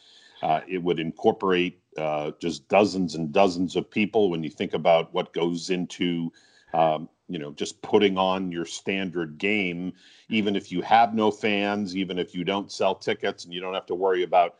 Uh, 0.43 0.61
it 0.69 0.83
would 0.83 0.99
incorporate 0.99 1.81
uh, 1.97 2.31
just 2.41 2.69
dozens 2.69 3.15
and 3.15 3.33
dozens 3.33 3.77
of 3.77 3.91
people 3.91 4.31
when 4.31 4.43
you 4.43 4.51
think 4.51 4.75
about 4.75 5.13
what 5.13 5.33
goes 5.33 5.71
into 5.71 6.33
um, 6.73 7.09
you 7.31 7.39
know 7.39 7.53
just 7.53 7.81
putting 7.81 8.19
on 8.19 8.51
your 8.51 8.65
standard 8.65 9.39
game 9.39 9.93
even 10.29 10.57
if 10.57 10.73
you 10.73 10.83
have 10.83 11.15
no 11.15 11.31
fans 11.31 11.97
even 11.97 12.19
if 12.19 12.35
you 12.35 12.45
don't 12.45 12.73
sell 12.73 12.95
tickets 12.95 13.45
and 13.45 13.55
you 13.55 13.61
don't 13.61 13.73
have 13.73 13.87
to 13.87 13.95
worry 13.95 14.25
about 14.25 14.57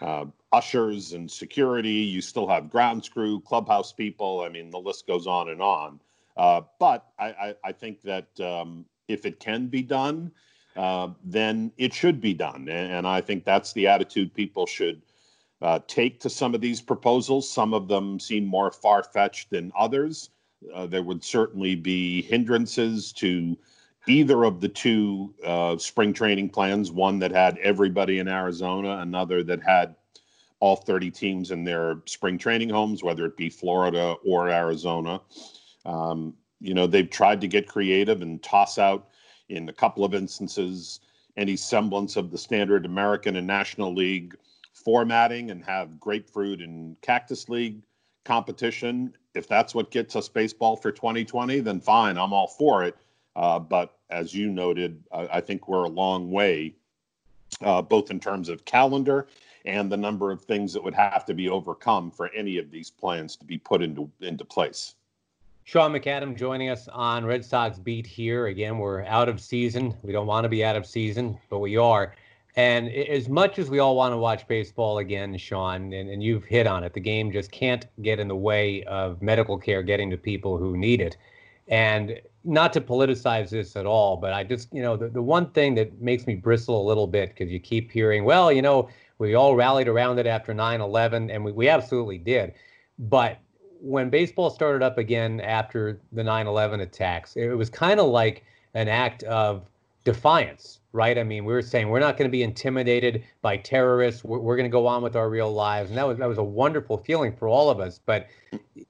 uh, 0.00 0.24
ushers 0.52 1.12
and 1.12 1.30
security 1.30 1.90
you 1.90 2.22
still 2.22 2.46
have 2.46 2.70
grounds 2.70 3.08
crew 3.08 3.40
clubhouse 3.40 3.92
people. 3.92 4.40
I 4.40 4.48
mean 4.48 4.70
the 4.70 4.78
list 4.78 5.06
goes 5.06 5.26
on 5.26 5.50
and 5.50 5.60
on. 5.60 6.00
Uh, 6.36 6.62
but 6.78 7.08
I, 7.18 7.26
I, 7.26 7.54
I, 7.62 7.72
think 7.72 8.00
that 8.02 8.40
um, 8.40 8.86
if 9.06 9.26
it 9.26 9.38
can 9.38 9.66
be 9.66 9.82
done 9.82 10.32
uh, 10.76 11.08
then 11.22 11.70
it 11.76 11.92
should 11.92 12.22
be 12.22 12.32
done. 12.32 12.68
And, 12.70 12.90
and, 12.92 13.06
i 13.06 13.20
think 13.20 13.44
that's 13.44 13.74
the 13.74 13.86
attitude 13.86 14.32
people 14.32 14.66
should 14.66 15.02
uh, 15.60 15.80
take 15.86 16.20
to 16.20 16.30
some 16.30 16.54
of 16.54 16.62
these 16.62 16.80
proposals. 16.80 17.48
Some 17.50 17.74
of 17.74 17.86
them 17.86 18.18
seem 18.18 18.46
more 18.46 18.70
far-fetched 18.70 19.50
than 19.50 19.72
others 19.78 20.30
uh, 20.74 20.86
there 20.86 21.02
would 21.02 21.24
certainly 21.24 21.74
be 21.74 22.22
hindrances 22.22 23.12
to 23.12 23.56
either 24.08 24.44
of 24.44 24.60
the 24.60 24.68
two 24.68 25.34
uh, 25.44 25.76
spring 25.78 26.12
training 26.12 26.48
plans 26.48 26.90
one 26.90 27.18
that 27.20 27.30
had 27.30 27.58
everybody 27.58 28.18
in 28.18 28.28
Arizona, 28.28 28.98
another 28.98 29.42
that 29.42 29.62
had 29.62 29.94
all 30.60 30.76
30 30.76 31.10
teams 31.10 31.50
in 31.50 31.64
their 31.64 31.96
spring 32.06 32.38
training 32.38 32.68
homes, 32.68 33.02
whether 33.02 33.26
it 33.26 33.36
be 33.36 33.50
Florida 33.50 34.16
or 34.24 34.48
Arizona. 34.48 35.20
Um, 35.84 36.34
you 36.60 36.74
know, 36.74 36.86
they've 36.86 37.10
tried 37.10 37.40
to 37.40 37.48
get 37.48 37.66
creative 37.66 38.22
and 38.22 38.42
toss 38.42 38.78
out, 38.78 39.08
in 39.48 39.68
a 39.68 39.72
couple 39.72 40.04
of 40.04 40.14
instances, 40.14 41.00
any 41.36 41.56
semblance 41.56 42.16
of 42.16 42.30
the 42.30 42.38
standard 42.38 42.86
American 42.86 43.36
and 43.36 43.46
National 43.46 43.92
League 43.92 44.36
formatting 44.72 45.50
and 45.50 45.64
have 45.64 46.00
grapefruit 46.00 46.60
and 46.60 46.98
cactus 47.00 47.48
league 47.48 47.82
competition 48.24 49.14
if 49.34 49.48
that's 49.48 49.74
what 49.74 49.90
gets 49.90 50.14
us 50.16 50.28
baseball 50.28 50.76
for 50.76 50.92
2020, 50.92 51.60
then 51.60 51.80
fine, 51.80 52.18
I'm 52.18 52.32
all 52.32 52.46
for 52.46 52.84
it. 52.84 52.96
Uh, 53.34 53.58
but 53.58 53.96
as 54.10 54.34
you 54.34 54.50
noted, 54.50 55.02
I, 55.10 55.40
think 55.40 55.68
we're 55.68 55.84
a 55.84 55.88
long 55.88 56.30
way, 56.30 56.74
uh, 57.62 57.80
both 57.80 58.10
in 58.10 58.20
terms 58.20 58.50
of 58.50 58.64
calendar 58.66 59.26
and 59.64 59.90
the 59.90 59.96
number 59.96 60.30
of 60.30 60.42
things 60.42 60.72
that 60.74 60.84
would 60.84 60.94
have 60.94 61.24
to 61.24 61.34
be 61.34 61.48
overcome 61.48 62.10
for 62.10 62.28
any 62.34 62.58
of 62.58 62.70
these 62.70 62.90
plans 62.90 63.36
to 63.36 63.44
be 63.46 63.56
put 63.56 63.80
into 63.80 64.10
into 64.20 64.44
place. 64.44 64.96
Sean 65.64 65.92
McAdam 65.92 66.36
joining 66.36 66.68
us 66.68 66.88
on 66.88 67.24
Red 67.24 67.44
Sox 67.44 67.78
Beat 67.78 68.04
here. 68.04 68.48
Again, 68.48 68.78
we're 68.78 69.04
out 69.04 69.28
of 69.28 69.40
season. 69.40 69.94
We 70.02 70.12
don't 70.12 70.26
want 70.26 70.44
to 70.44 70.48
be 70.48 70.64
out 70.64 70.76
of 70.76 70.84
season, 70.84 71.38
but 71.48 71.60
we 71.60 71.76
are. 71.76 72.14
And 72.54 72.90
as 72.90 73.28
much 73.28 73.58
as 73.58 73.70
we 73.70 73.78
all 73.78 73.96
want 73.96 74.12
to 74.12 74.18
watch 74.18 74.46
baseball 74.46 74.98
again, 74.98 75.36
Sean, 75.38 75.92
and, 75.92 76.10
and 76.10 76.22
you've 76.22 76.44
hit 76.44 76.66
on 76.66 76.84
it, 76.84 76.92
the 76.92 77.00
game 77.00 77.32
just 77.32 77.50
can't 77.50 77.86
get 78.02 78.20
in 78.20 78.28
the 78.28 78.36
way 78.36 78.82
of 78.84 79.22
medical 79.22 79.56
care 79.56 79.82
getting 79.82 80.10
to 80.10 80.18
people 80.18 80.58
who 80.58 80.76
need 80.76 81.00
it. 81.00 81.16
And 81.68 82.20
not 82.44 82.72
to 82.74 82.80
politicize 82.80 83.50
this 83.50 83.76
at 83.76 83.86
all, 83.86 84.16
but 84.16 84.32
I 84.34 84.44
just, 84.44 84.68
you 84.72 84.82
know, 84.82 84.96
the, 84.96 85.08
the 85.08 85.22
one 85.22 85.50
thing 85.50 85.74
that 85.76 86.00
makes 86.00 86.26
me 86.26 86.34
bristle 86.34 86.80
a 86.80 86.86
little 86.86 87.06
bit 87.06 87.30
because 87.30 87.50
you 87.50 87.60
keep 87.60 87.90
hearing, 87.90 88.24
well, 88.24 88.52
you 88.52 88.60
know, 88.60 88.90
we 89.18 89.34
all 89.34 89.54
rallied 89.54 89.88
around 89.88 90.18
it 90.18 90.26
after 90.26 90.52
9 90.52 90.80
11, 90.80 91.30
and 91.30 91.44
we, 91.44 91.52
we 91.52 91.68
absolutely 91.68 92.18
did. 92.18 92.52
But 92.98 93.38
when 93.80 94.10
baseball 94.10 94.50
started 94.50 94.82
up 94.82 94.98
again 94.98 95.40
after 95.40 96.00
the 96.12 96.24
9 96.24 96.46
11 96.46 96.80
attacks, 96.80 97.36
it 97.36 97.56
was 97.56 97.70
kind 97.70 98.00
of 98.00 98.06
like 98.06 98.44
an 98.74 98.88
act 98.88 99.22
of 99.24 99.64
defiance, 100.04 100.80
right? 100.92 101.18
I 101.18 101.24
mean, 101.24 101.44
we 101.44 101.52
were 101.52 101.62
saying 101.62 101.88
we're 101.88 102.00
not 102.00 102.16
going 102.16 102.28
to 102.28 102.32
be 102.32 102.42
intimidated 102.42 103.24
by 103.40 103.56
terrorists. 103.56 104.22
We're, 104.22 104.38
we're 104.38 104.56
going 104.56 104.68
to 104.68 104.72
go 104.72 104.86
on 104.86 105.02
with 105.02 105.16
our 105.16 105.28
real 105.28 105.52
lives, 105.52 105.90
and 105.90 105.98
that 105.98 106.06
was 106.06 106.18
that 106.18 106.28
was 106.28 106.38
a 106.38 106.44
wonderful 106.44 106.98
feeling 106.98 107.34
for 107.34 107.48
all 107.48 107.70
of 107.70 107.80
us. 107.80 108.00
But 108.04 108.28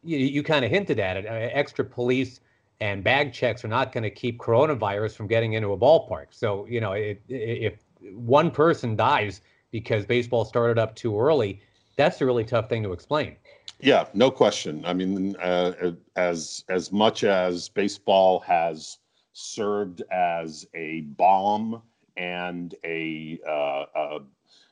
you, 0.02 0.18
you 0.18 0.42
kind 0.42 0.64
of 0.64 0.70
hinted 0.70 0.98
at 0.98 1.16
it. 1.16 1.26
Uh, 1.26 1.30
extra 1.52 1.84
police 1.84 2.40
and 2.80 3.04
bag 3.04 3.32
checks 3.32 3.64
are 3.64 3.68
not 3.68 3.92
going 3.92 4.02
to 4.02 4.10
keep 4.10 4.38
coronavirus 4.38 5.16
from 5.16 5.28
getting 5.28 5.52
into 5.52 5.72
a 5.72 5.78
ballpark. 5.78 6.26
So 6.30 6.66
you 6.66 6.80
know, 6.80 6.92
it, 6.92 7.22
if 7.28 7.78
one 8.00 8.50
person 8.50 8.96
dies 8.96 9.40
because 9.70 10.04
baseball 10.04 10.44
started 10.44 10.78
up 10.78 10.94
too 10.96 11.18
early, 11.18 11.60
that's 11.96 12.20
a 12.20 12.26
really 12.26 12.44
tough 12.44 12.68
thing 12.68 12.82
to 12.82 12.92
explain. 12.92 13.36
Yeah, 13.80 14.06
no 14.14 14.30
question. 14.30 14.84
I 14.84 14.92
mean, 14.92 15.36
uh, 15.36 15.92
as 16.16 16.64
as 16.68 16.92
much 16.92 17.24
as 17.24 17.68
baseball 17.68 18.40
has 18.40 18.98
served 19.32 20.02
as 20.10 20.66
a 20.74 21.00
balm 21.00 21.82
and 22.16 22.74
a, 22.84 23.38
uh, 23.46 23.84
a 23.94 24.18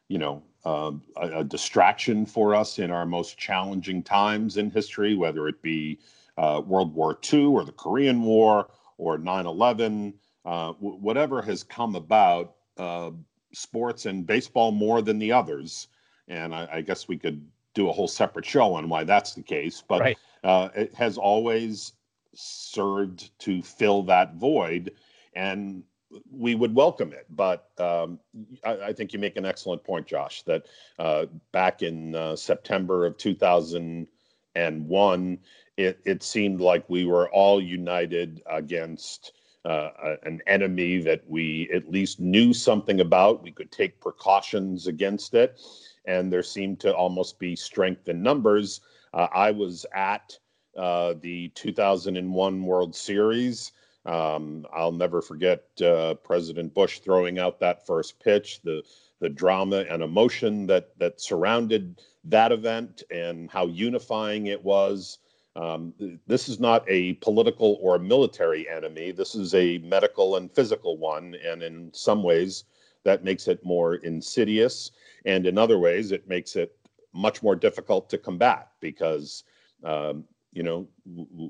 you 0.08 0.18
know 0.18 0.42
uh, 0.64 0.92
a, 1.16 1.38
a, 1.38 1.44
distraction 1.44 2.26
for 2.26 2.54
us 2.54 2.78
in 2.78 2.90
our 2.90 3.06
most 3.06 3.38
challenging 3.38 4.02
times 4.02 4.56
in 4.56 4.70
history, 4.70 5.14
whether 5.14 5.48
it 5.48 5.62
be 5.62 5.98
uh, 6.36 6.60
World 6.64 6.94
War 6.94 7.18
II 7.32 7.46
or 7.46 7.64
the 7.64 7.72
Korean 7.72 8.22
War 8.22 8.68
or 8.98 9.18
9/11, 9.18 10.14
uh, 10.44 10.72
w- 10.72 10.96
whatever 10.96 11.40
has 11.42 11.62
come 11.62 11.94
about, 11.94 12.56
uh, 12.76 13.10
sports 13.52 14.06
and 14.06 14.26
baseball 14.26 14.72
more 14.72 15.00
than 15.00 15.18
the 15.18 15.32
others. 15.32 15.88
And 16.28 16.54
I, 16.54 16.68
I, 16.72 16.80
guess 16.82 17.08
we 17.08 17.18
could 17.18 17.44
do 17.74 17.88
a 17.88 17.92
whole 17.92 18.06
separate 18.06 18.44
show 18.44 18.74
on 18.74 18.88
why 18.88 19.04
that's 19.04 19.34
the 19.34 19.42
case, 19.42 19.82
but 19.86 20.00
right. 20.00 20.18
Uh, 20.42 20.70
it 20.74 20.94
has 20.94 21.18
always 21.18 21.92
served 22.34 23.38
to 23.40 23.62
fill 23.62 24.02
that 24.04 24.34
void, 24.36 24.92
and 25.34 25.82
we 26.30 26.54
would 26.54 26.74
welcome 26.74 27.12
it. 27.12 27.26
But 27.30 27.68
um, 27.78 28.18
I, 28.64 28.86
I, 28.86 28.92
think 28.92 29.12
you 29.12 29.18
make 29.18 29.36
an 29.36 29.44
excellent 29.44 29.84
point, 29.84 30.06
Josh, 30.06 30.42
that 30.42 30.66
uh, 30.98 31.26
back 31.52 31.82
in 31.82 32.14
uh, 32.14 32.36
September 32.36 33.06
of 33.06 33.16
2001, 33.16 35.38
it, 35.76 36.00
it 36.04 36.22
seemed 36.22 36.60
like 36.60 36.88
we 36.88 37.04
were 37.04 37.30
all 37.30 37.62
united 37.62 38.42
against 38.46 39.32
uh, 39.64 39.90
an 40.24 40.40
enemy 40.46 41.00
that 41.02 41.22
we 41.28 41.68
at 41.72 41.90
least 41.90 42.20
knew 42.20 42.52
something 42.52 43.00
about. 43.00 43.42
We 43.42 43.52
could 43.52 43.70
take 43.70 44.00
precautions 44.00 44.86
against 44.86 45.34
it, 45.34 45.60
and 46.06 46.32
there 46.32 46.42
seemed 46.42 46.80
to 46.80 46.94
almost 46.94 47.38
be 47.38 47.54
strength 47.54 48.08
in 48.08 48.22
numbers. 48.22 48.80
Uh, 49.12 49.28
I 49.32 49.50
was 49.50 49.84
at 49.94 50.38
uh, 50.76 51.14
the 51.20 51.48
2001 51.50 52.64
World 52.64 52.94
Series. 52.94 53.72
Um, 54.06 54.66
I'll 54.72 54.92
never 54.92 55.20
forget 55.20 55.64
uh, 55.82 56.14
President 56.14 56.72
Bush 56.72 57.00
throwing 57.00 57.38
out 57.38 57.60
that 57.60 57.86
first 57.86 58.18
pitch, 58.20 58.60
the 58.62 58.82
the 59.20 59.28
drama 59.28 59.84
and 59.90 60.02
emotion 60.02 60.66
that 60.66 60.98
that 60.98 61.20
surrounded 61.20 62.00
that 62.24 62.52
event, 62.52 63.02
and 63.10 63.50
how 63.50 63.66
unifying 63.66 64.46
it 64.46 64.62
was. 64.62 65.18
Um, 65.56 65.92
this 66.26 66.48
is 66.48 66.60
not 66.60 66.84
a 66.88 67.14
political 67.14 67.78
or 67.82 67.98
military 67.98 68.68
enemy. 68.68 69.10
This 69.10 69.34
is 69.34 69.54
a 69.54 69.78
medical 69.78 70.36
and 70.36 70.50
physical 70.50 70.96
one, 70.96 71.36
and 71.44 71.62
in 71.62 71.90
some 71.92 72.22
ways, 72.22 72.64
that 73.04 73.24
makes 73.24 73.48
it 73.48 73.64
more 73.64 73.96
insidious, 73.96 74.92
and 75.26 75.46
in 75.46 75.58
other 75.58 75.78
ways, 75.78 76.12
it 76.12 76.26
makes 76.28 76.56
it 76.56 76.74
much 77.12 77.42
more 77.42 77.56
difficult 77.56 78.08
to 78.08 78.16
combat 78.16 78.68
because 78.80 79.44
um, 79.84 80.24
you 80.52 80.62
know 80.62 80.88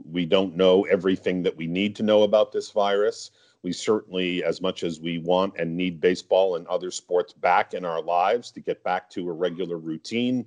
we 0.05 0.27
don't 0.27 0.57
know 0.57 0.83
everything 0.85 1.43
that 1.43 1.57
we 1.57 1.67
need 1.67 1.97
to 1.97 2.03
know 2.03 2.23
about 2.23 2.53
this 2.53 2.71
virus. 2.71 3.31
We 3.63 3.73
certainly, 3.73 4.43
as 4.43 4.63
much 4.63 4.83
as 4.85 5.01
we 5.01 5.19
want 5.19 5.55
and 5.59 5.77
need 5.77 6.01
baseball 6.01 6.57
and 6.57 6.67
other 6.67 6.91
sports 6.91 7.33
back 7.33 7.75
in 7.75 7.85
our 7.85 8.01
lives 8.01 8.51
to 8.53 8.61
get 8.61 8.83
back 8.83 9.11
to 9.11 9.29
a 9.29 9.33
regular 9.33 9.77
routine, 9.77 10.47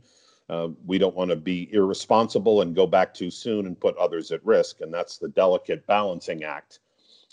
uh, 0.50 0.69
we 0.86 0.98
don't 0.98 1.15
want 1.15 1.29
to 1.29 1.36
be 1.36 1.72
irresponsible 1.74 2.62
and 2.62 2.75
go 2.75 2.88
back 2.88 3.13
too 3.13 3.29
soon 3.29 3.67
and 3.67 3.79
put 3.79 3.95
others 3.98 4.31
at 4.31 4.45
risk. 4.45 4.81
And 4.81 4.93
that's 4.93 5.17
the 5.17 5.29
delicate 5.29 5.86
balancing 5.86 6.43
act 6.43 6.79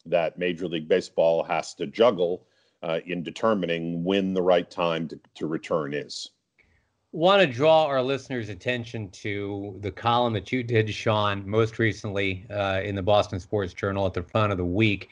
that 0.07 0.39
Major 0.39 0.69
League 0.69 0.89
Baseball 0.89 1.43
has 1.45 1.75
to 1.75 1.87
juggle 1.87 2.47
uh, 2.83 3.01
in 3.07 3.23
determining 3.23 4.05
when 4.05 4.33
the 4.35 4.43
right 4.43 4.71
time 4.71 5.09
to, 5.09 5.21
to 5.37 5.47
return 5.47 5.95
is. 5.95 6.31
Want 7.13 7.41
to 7.41 7.47
draw 7.47 7.87
our 7.87 8.03
listeners' 8.03 8.49
attention 8.51 9.11
to 9.11 9.77
the 9.81 9.91
column 9.91 10.33
that 10.35 10.53
you 10.53 10.63
did, 10.63 10.89
Sean, 10.95 11.49
most 11.49 11.79
recently 11.79 12.47
uh, 12.51 12.81
in 12.85 12.95
the 12.95 13.03
Boston 13.03 13.41
Sports 13.41 13.75
Journal 13.75 14.07
at 14.07 14.15
the 14.15 14.23
front 14.23 14.53
of 14.53 14.59
the 14.59 14.65
week 14.65 15.11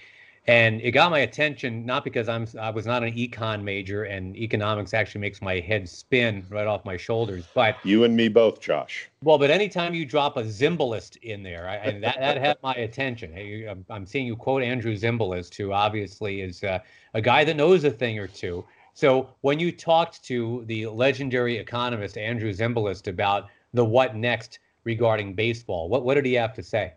and 0.49 0.81
it 0.81 0.93
got 0.93 1.11
my 1.11 1.21
attention 1.21 1.85
not 1.85 2.03
because 2.03 2.27
I'm 2.27 2.47
I 2.59 2.71
was 2.71 2.87
not 2.87 3.05
an 3.05 3.13
econ 3.13 3.63
major 3.63 4.05
and 4.05 4.35
economics 4.35 4.95
actually 4.95 5.21
makes 5.21 5.43
my 5.43 5.61
head 5.61 5.87
spin 5.89 6.45
right 6.49 6.67
off 6.67 6.87
my 6.87 6.97
shoulders. 6.97 7.47
But 7.55 7.77
you 7.85 8.05
and 8.05 8.17
me 8.17 8.29
both, 8.29 8.59
Josh. 8.59 9.09
Well, 9.23 9.37
but 9.37 9.51
anytime 9.51 9.95
you 9.95 10.07
drop 10.07 10.39
a 10.39 10.43
Zimbalist 10.43 11.19
in 11.19 11.43
there, 11.43 11.69
I, 11.69 11.77
and 11.77 12.03
that 12.03 12.19
that 12.19 12.39
had 12.39 12.57
my 12.63 12.75
attention. 12.75 13.31
Hey, 13.31 13.73
I'm 13.91 14.07
seeing 14.07 14.27
you 14.27 14.37
quote 14.37 14.63
Andrew 14.63 14.97
Zimbalist, 14.97 15.55
who 15.55 15.73
obviously 15.73 16.41
is 16.41 16.65
uh, 16.65 16.79
a 17.13 17.21
guy 17.21 17.45
that 17.45 17.55
knows 17.55 17.85
a 17.85 17.91
thing 17.91 18.19
or 18.19 18.27
two. 18.27 18.65
So 18.99 19.29
when 19.43 19.61
you 19.61 19.71
talked 19.71 20.25
to 20.25 20.65
the 20.67 20.89
legendary 20.89 21.57
economist 21.57 22.19
Andrew 22.19 22.53
Zimbalist 22.53 23.07
about 23.07 23.47
the 23.73 23.85
what 23.85 24.17
next 24.17 24.59
regarding 24.83 25.35
baseball, 25.35 25.89
what 25.89 26.05
what 26.05 26.15
did 26.15 26.27
he 26.27 26.35
have 26.35 26.53
to 26.55 26.65
say? 26.65 26.95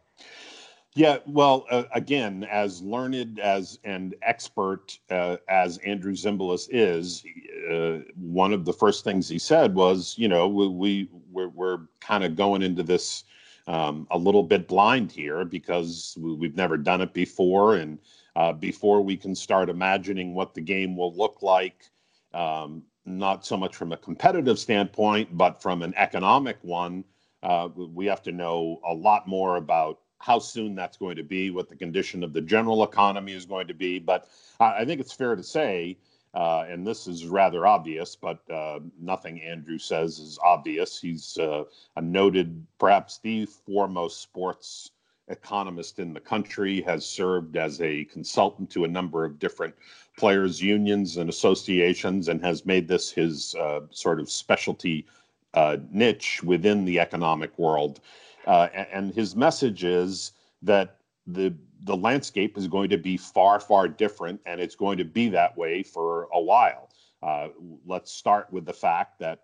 Yeah, 0.95 1.19
well, 1.27 1.67
uh, 1.69 1.83
again, 1.93 2.43
as 2.45 2.81
learned 2.81 3.39
as 3.39 3.77
and 3.83 4.15
expert 4.23 4.97
uh, 5.11 5.37
as 5.47 5.77
Andrew 5.85 6.13
Zimbalist 6.13 6.69
is, 6.71 7.23
uh, 7.71 7.99
one 8.15 8.51
of 8.51 8.65
the 8.65 8.73
first 8.73 9.03
things 9.03 9.29
he 9.29 9.37
said 9.37 9.75
was, 9.75 10.15
you 10.17 10.27
know, 10.27 10.47
we, 10.47 10.67
we 10.69 11.09
we're, 11.31 11.49
we're 11.49 11.81
kind 11.99 12.23
of 12.23 12.35
going 12.35 12.63
into 12.63 12.81
this 12.81 13.25
um, 13.67 14.07
a 14.09 14.17
little 14.17 14.41
bit 14.41 14.67
blind 14.67 15.11
here 15.11 15.45
because 15.45 16.17
we've 16.19 16.57
never 16.57 16.77
done 16.77 17.01
it 17.01 17.13
before, 17.13 17.75
and 17.75 17.99
uh, 18.35 18.53
before 18.53 19.01
we 19.01 19.17
can 19.17 19.35
start 19.35 19.69
imagining 19.69 20.33
what 20.33 20.53
the 20.53 20.61
game 20.61 20.95
will 20.95 21.13
look 21.15 21.41
like, 21.41 21.89
um, 22.33 22.83
not 23.05 23.45
so 23.45 23.57
much 23.57 23.75
from 23.75 23.91
a 23.91 23.97
competitive 23.97 24.59
standpoint, 24.59 25.35
but 25.37 25.61
from 25.61 25.81
an 25.81 25.93
economic 25.97 26.57
one, 26.61 27.03
uh, 27.43 27.67
we 27.75 28.05
have 28.05 28.21
to 28.21 28.31
know 28.31 28.79
a 28.85 28.93
lot 28.93 29.27
more 29.27 29.57
about 29.57 29.99
how 30.19 30.37
soon 30.37 30.75
that's 30.75 30.97
going 30.97 31.15
to 31.15 31.23
be, 31.23 31.49
what 31.49 31.67
the 31.67 31.75
condition 31.75 32.23
of 32.23 32.31
the 32.31 32.41
general 32.41 32.83
economy 32.83 33.33
is 33.33 33.45
going 33.45 33.67
to 33.67 33.73
be. 33.73 33.97
But 33.97 34.27
I 34.59 34.85
think 34.85 35.01
it's 35.01 35.13
fair 35.13 35.35
to 35.35 35.43
say, 35.43 35.97
uh, 36.33 36.65
and 36.69 36.85
this 36.85 37.07
is 37.07 37.25
rather 37.25 37.65
obvious, 37.65 38.15
but 38.15 38.39
uh, 38.49 38.79
nothing 38.99 39.41
Andrew 39.41 39.77
says 39.77 40.19
is 40.19 40.39
obvious. 40.43 40.99
He's 41.01 41.37
uh, 41.37 41.63
a 41.95 42.01
noted, 42.01 42.65
perhaps 42.79 43.19
the 43.21 43.47
foremost 43.47 44.21
sports 44.21 44.91
economist 45.31 45.99
in 45.99 46.13
the 46.13 46.19
country, 46.19 46.81
has 46.81 47.05
served 47.05 47.57
as 47.57 47.81
a 47.81 48.05
consultant 48.05 48.69
to 48.71 48.83
a 48.83 48.87
number 48.87 49.25
of 49.25 49.39
different 49.39 49.73
players' 50.17 50.61
unions 50.61 51.17
and 51.17 51.29
associations, 51.29 52.27
and 52.27 52.41
has 52.41 52.65
made 52.65 52.87
this 52.87 53.11
his 53.11 53.55
uh, 53.55 53.81
sort 53.89 54.19
of 54.19 54.29
specialty 54.29 55.05
uh, 55.53 55.77
niche 55.91 56.43
within 56.43 56.85
the 56.85 56.99
economic 56.99 57.57
world. 57.57 57.99
Uh, 58.45 58.67
and 58.93 59.13
his 59.13 59.35
message 59.35 59.83
is 59.83 60.33
that 60.61 60.97
the 61.27 61.53
the 61.83 61.97
landscape 61.97 62.57
is 62.57 62.67
going 62.67 62.89
to 62.89 62.97
be 62.97 63.17
far 63.17 63.59
far 63.59 63.87
different, 63.87 64.39
and 64.45 64.61
it's 64.61 64.75
going 64.75 64.97
to 64.97 65.05
be 65.05 65.29
that 65.29 65.57
way 65.57 65.81
for 65.81 66.27
a 66.33 66.41
while. 66.41 66.89
Uh, 67.23 67.49
let's 67.85 68.11
start 68.11 68.51
with 68.51 68.65
the 68.65 68.73
fact 68.73 69.19
that 69.19 69.43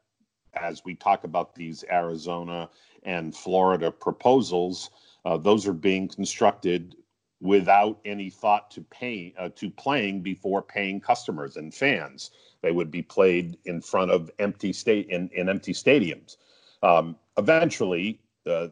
as 0.53 0.83
we 0.83 0.95
talk 0.95 1.23
about 1.23 1.55
these 1.55 1.83
Arizona 1.91 2.69
and 3.03 3.35
Florida 3.35 3.91
proposals, 3.91 4.89
uh, 5.25 5.37
those 5.37 5.67
are 5.67 5.73
being 5.73 6.07
constructed 6.07 6.95
without 7.39 7.99
any 8.05 8.29
thought 8.29 8.71
to 8.71 8.81
pay 8.81 9.33
uh, 9.37 9.49
to 9.55 9.69
playing 9.69 10.21
before 10.21 10.61
paying 10.61 10.99
customers 10.99 11.57
and 11.57 11.73
fans. 11.73 12.31
They 12.61 12.71
would 12.71 12.89
be 12.89 13.03
played 13.03 13.57
in 13.65 13.81
front 13.81 14.11
of 14.11 14.31
empty 14.39 14.73
state 14.73 15.09
in, 15.09 15.29
in 15.33 15.47
empty 15.47 15.73
stadiums. 15.73 16.37
Um, 16.81 17.15
eventually, 17.37 18.19
uh, 18.45 18.67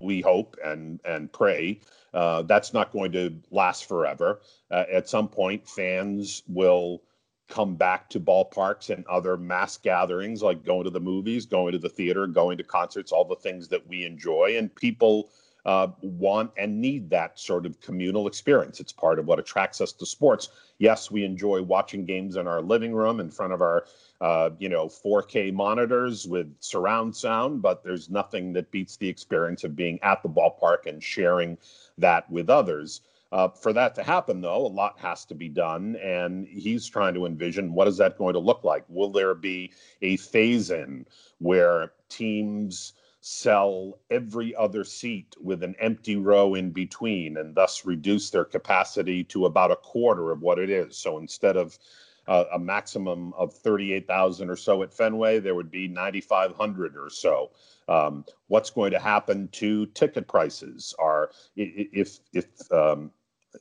we 0.00 0.20
hope 0.20 0.56
and 0.62 1.00
and 1.04 1.32
pray 1.32 1.80
uh, 2.14 2.42
that's 2.42 2.72
not 2.72 2.92
going 2.92 3.12
to 3.12 3.34
last 3.50 3.86
forever. 3.86 4.40
Uh, 4.70 4.84
at 4.90 5.08
some 5.08 5.28
point, 5.28 5.68
fans 5.68 6.44
will 6.48 7.02
come 7.48 7.74
back 7.76 8.08
to 8.10 8.20
ballparks 8.20 8.90
and 8.90 9.06
other 9.06 9.36
mass 9.36 9.76
gatherings, 9.76 10.42
like 10.42 10.64
going 10.64 10.84
to 10.84 10.90
the 10.90 11.00
movies, 11.00 11.46
going 11.46 11.72
to 11.72 11.78
the 11.78 11.88
theater, 11.88 12.26
going 12.26 12.58
to 12.58 12.64
concerts, 12.64 13.12
all 13.12 13.24
the 13.24 13.36
things 13.36 13.68
that 13.68 13.86
we 13.86 14.04
enjoy, 14.04 14.54
and 14.56 14.74
people 14.74 15.30
uh, 15.66 15.88
want 16.02 16.50
and 16.58 16.80
need 16.80 17.08
that 17.10 17.38
sort 17.38 17.64
of 17.64 17.80
communal 17.80 18.26
experience. 18.26 18.80
It's 18.80 18.92
part 18.92 19.18
of 19.18 19.26
what 19.26 19.38
attracts 19.38 19.80
us 19.80 19.92
to 19.92 20.06
sports. 20.06 20.50
Yes, 20.78 21.10
we 21.10 21.24
enjoy 21.24 21.62
watching 21.62 22.04
games 22.04 22.36
in 22.36 22.46
our 22.46 22.60
living 22.60 22.94
room 22.94 23.20
in 23.20 23.30
front 23.30 23.52
of 23.52 23.62
our, 23.62 23.86
uh, 24.20 24.50
you 24.58 24.68
know, 24.68 24.86
4K 24.86 25.52
monitors 25.52 26.26
with 26.26 26.54
surround 26.60 27.16
sound, 27.16 27.62
but 27.62 27.82
there's 27.82 28.10
nothing 28.10 28.52
that 28.54 28.70
beats 28.70 28.96
the 28.96 29.08
experience 29.08 29.64
of 29.64 29.74
being 29.74 29.98
at 30.02 30.22
the 30.22 30.28
ballpark 30.28 30.86
and 30.86 31.02
sharing 31.02 31.56
that 31.96 32.30
with 32.30 32.50
others. 32.50 33.00
Uh, 33.34 33.48
for 33.48 33.72
that 33.72 33.96
to 33.96 34.02
happen, 34.04 34.40
though, 34.40 34.64
a 34.64 34.68
lot 34.68 34.96
has 34.96 35.24
to 35.24 35.34
be 35.34 35.48
done, 35.48 35.96
and 35.96 36.46
he's 36.46 36.86
trying 36.86 37.12
to 37.12 37.26
envision 37.26 37.74
what 37.74 37.88
is 37.88 37.96
that 37.96 38.16
going 38.16 38.32
to 38.32 38.38
look 38.38 38.62
like. 38.62 38.84
Will 38.88 39.10
there 39.10 39.34
be 39.34 39.72
a 40.02 40.16
phase 40.18 40.70
in 40.70 41.04
where 41.38 41.90
teams 42.08 42.92
sell 43.22 43.98
every 44.08 44.54
other 44.54 44.84
seat 44.84 45.34
with 45.40 45.64
an 45.64 45.74
empty 45.80 46.14
row 46.14 46.54
in 46.54 46.70
between 46.70 47.36
and 47.38 47.56
thus 47.56 47.84
reduce 47.84 48.30
their 48.30 48.44
capacity 48.44 49.24
to 49.24 49.46
about 49.46 49.72
a 49.72 49.76
quarter 49.76 50.30
of 50.30 50.40
what 50.40 50.58
it 50.60 50.70
is. 50.70 50.96
So 50.96 51.18
instead 51.18 51.56
of 51.56 51.76
uh, 52.28 52.44
a 52.52 52.58
maximum 52.58 53.32
of 53.32 53.52
38,000 53.52 54.48
or 54.48 54.56
so 54.56 54.82
at 54.84 54.94
Fenway, 54.94 55.40
there 55.40 55.56
would 55.56 55.72
be 55.72 55.88
9,500 55.88 56.96
or 56.96 57.10
so. 57.10 57.50
Um, 57.88 58.24
what's 58.46 58.70
going 58.70 58.92
to 58.92 58.98
happen 59.00 59.48
to 59.52 59.86
ticket 59.86 60.28
prices? 60.28 60.94
Are 60.98 61.30
if 61.56 62.20
if 62.32 62.46
um, 62.70 63.10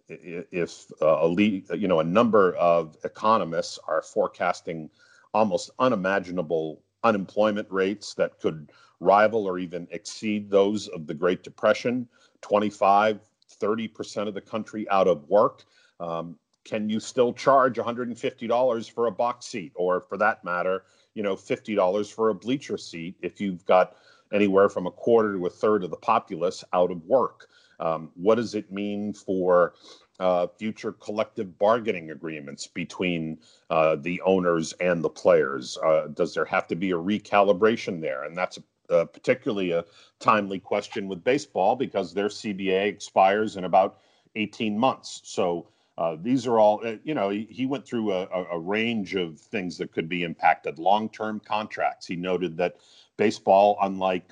if 0.07 0.91
uh, 1.01 1.17
a 1.21 1.27
lead, 1.27 1.65
you 1.75 1.87
know 1.87 1.99
a 1.99 2.03
number 2.03 2.55
of 2.55 2.97
economists 3.03 3.79
are 3.87 4.01
forecasting 4.01 4.89
almost 5.33 5.71
unimaginable 5.79 6.81
unemployment 7.03 7.67
rates 7.69 8.13
that 8.13 8.39
could 8.39 8.71
rival 8.99 9.45
or 9.45 9.59
even 9.59 9.87
exceed 9.91 10.49
those 10.49 10.87
of 10.89 11.05
the 11.07 11.13
Great 11.13 11.43
Depression, 11.43 12.07
25, 12.41 13.19
30% 13.61 14.27
of 14.27 14.33
the 14.33 14.41
country 14.41 14.89
out 14.89 15.07
of 15.07 15.27
work. 15.29 15.63
Um, 15.99 16.37
can 16.63 16.89
you 16.89 16.99
still 16.99 17.33
charge 17.33 17.75
$150 17.75 18.91
for 18.91 19.07
a 19.07 19.11
box 19.11 19.47
seat 19.47 19.73
or 19.75 20.01
for 20.01 20.17
that 20.17 20.43
matter, 20.45 20.83
you 21.13 21.21
know, 21.21 21.35
$50 21.35 22.13
for 22.13 22.29
a 22.29 22.35
bleacher 22.35 22.77
seat 22.77 23.15
if 23.21 23.41
you've 23.41 23.65
got 23.65 23.97
anywhere 24.31 24.69
from 24.69 24.87
a 24.87 24.91
quarter 24.91 25.33
to 25.33 25.45
a 25.45 25.49
third 25.49 25.83
of 25.83 25.89
the 25.89 25.97
populace 25.97 26.63
out 26.71 26.89
of 26.89 27.03
work? 27.03 27.49
Um, 27.79 28.11
what 28.15 28.35
does 28.35 28.55
it 28.55 28.71
mean 28.71 29.13
for 29.13 29.73
uh, 30.19 30.47
future 30.57 30.91
collective 30.93 31.57
bargaining 31.57 32.11
agreements 32.11 32.67
between 32.67 33.39
uh, 33.69 33.95
the 33.95 34.21
owners 34.21 34.73
and 34.73 35.03
the 35.03 35.09
players? 35.09 35.77
Uh, 35.83 36.07
does 36.13 36.33
there 36.33 36.45
have 36.45 36.67
to 36.67 36.75
be 36.75 36.91
a 36.91 36.97
recalibration 36.97 38.01
there? 38.01 38.23
And 38.23 38.37
that's 38.37 38.57
a 38.57 38.63
uh, 38.89 39.05
particularly 39.05 39.71
a 39.71 39.85
timely 40.19 40.59
question 40.59 41.07
with 41.07 41.23
baseball 41.23 41.75
because 41.75 42.13
their 42.13 42.27
CBA 42.27 42.85
expires 42.85 43.55
in 43.55 43.63
about 43.63 43.99
18 44.35 44.77
months. 44.77 45.21
So 45.23 45.67
uh, 45.97 46.17
these 46.21 46.47
are 46.47 46.59
all, 46.59 46.81
uh, 46.85 46.95
you 47.03 47.13
know, 47.13 47.29
he, 47.29 47.47
he 47.49 47.65
went 47.65 47.85
through 47.85 48.11
a, 48.11 48.27
a, 48.51 48.59
range 48.59 49.15
of 49.15 49.39
things 49.39 49.77
that 49.77 49.91
could 49.91 50.09
be 50.09 50.23
impacted. 50.23 50.79
Long 50.79 51.07
term 51.09 51.39
contracts. 51.39 52.07
He 52.07 52.15
noted 52.15 52.57
that 52.57 52.77
baseball, 53.17 53.77
unlike 53.81 54.31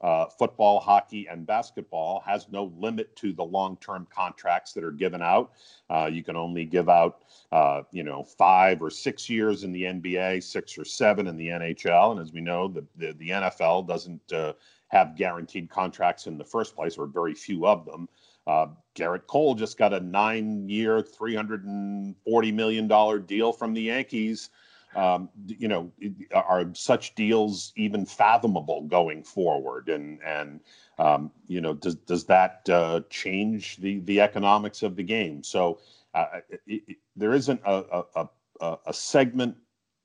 uh, 0.00 0.26
football, 0.26 0.80
hockey, 0.80 1.26
and 1.28 1.46
basketball, 1.46 2.22
has 2.26 2.46
no 2.50 2.72
limit 2.78 3.14
to 3.16 3.32
the 3.32 3.44
long 3.44 3.76
term 3.78 4.06
contracts 4.10 4.72
that 4.72 4.84
are 4.84 4.92
given 4.92 5.22
out. 5.22 5.52
Uh, 5.88 6.08
you 6.10 6.22
can 6.22 6.36
only 6.36 6.64
give 6.64 6.88
out, 6.88 7.24
uh, 7.52 7.82
you 7.92 8.02
know, 8.02 8.24
five 8.24 8.82
or 8.82 8.90
six 8.90 9.28
years 9.28 9.64
in 9.64 9.72
the 9.72 9.82
NBA, 9.82 10.42
six 10.42 10.78
or 10.78 10.84
seven 10.84 11.26
in 11.26 11.36
the 11.36 11.48
NHL. 11.48 12.12
And 12.12 12.20
as 12.20 12.32
we 12.32 12.40
know, 12.40 12.68
the, 12.68 12.84
the, 12.96 13.12
the 13.12 13.28
NFL 13.28 13.86
doesn't 13.86 14.32
uh, 14.32 14.54
have 14.88 15.16
guaranteed 15.16 15.70
contracts 15.70 16.26
in 16.26 16.38
the 16.38 16.44
first 16.44 16.74
place, 16.74 16.96
or 16.96 17.06
very 17.06 17.34
few 17.34 17.66
of 17.66 17.84
them. 17.84 18.08
Uh, 18.46 18.66
Gerrit 18.96 19.26
Cole 19.26 19.54
just 19.54 19.78
got 19.78 19.92
a 19.92 20.00
nine 20.00 20.68
year, 20.68 21.02
$340 21.02 22.54
million 22.54 23.26
deal 23.26 23.52
from 23.52 23.74
the 23.74 23.82
Yankees. 23.82 24.50
Um, 24.96 25.28
you 25.46 25.68
know, 25.68 25.92
are 26.34 26.68
such 26.74 27.14
deals 27.14 27.72
even 27.76 28.04
fathomable 28.04 28.82
going 28.82 29.22
forward? 29.22 29.88
And, 29.88 30.20
and 30.24 30.60
um, 30.98 31.30
you 31.46 31.60
know, 31.60 31.74
does, 31.74 31.94
does 31.94 32.24
that 32.24 32.68
uh, 32.68 33.02
change 33.08 33.76
the, 33.76 34.00
the 34.00 34.20
economics 34.20 34.82
of 34.82 34.96
the 34.96 35.04
game? 35.04 35.44
So 35.44 35.78
uh, 36.14 36.40
it, 36.48 36.82
it, 36.88 36.96
there 37.14 37.34
isn't 37.34 37.60
a, 37.64 38.04
a, 38.16 38.28
a, 38.60 38.78
a 38.86 38.92
segment 38.92 39.56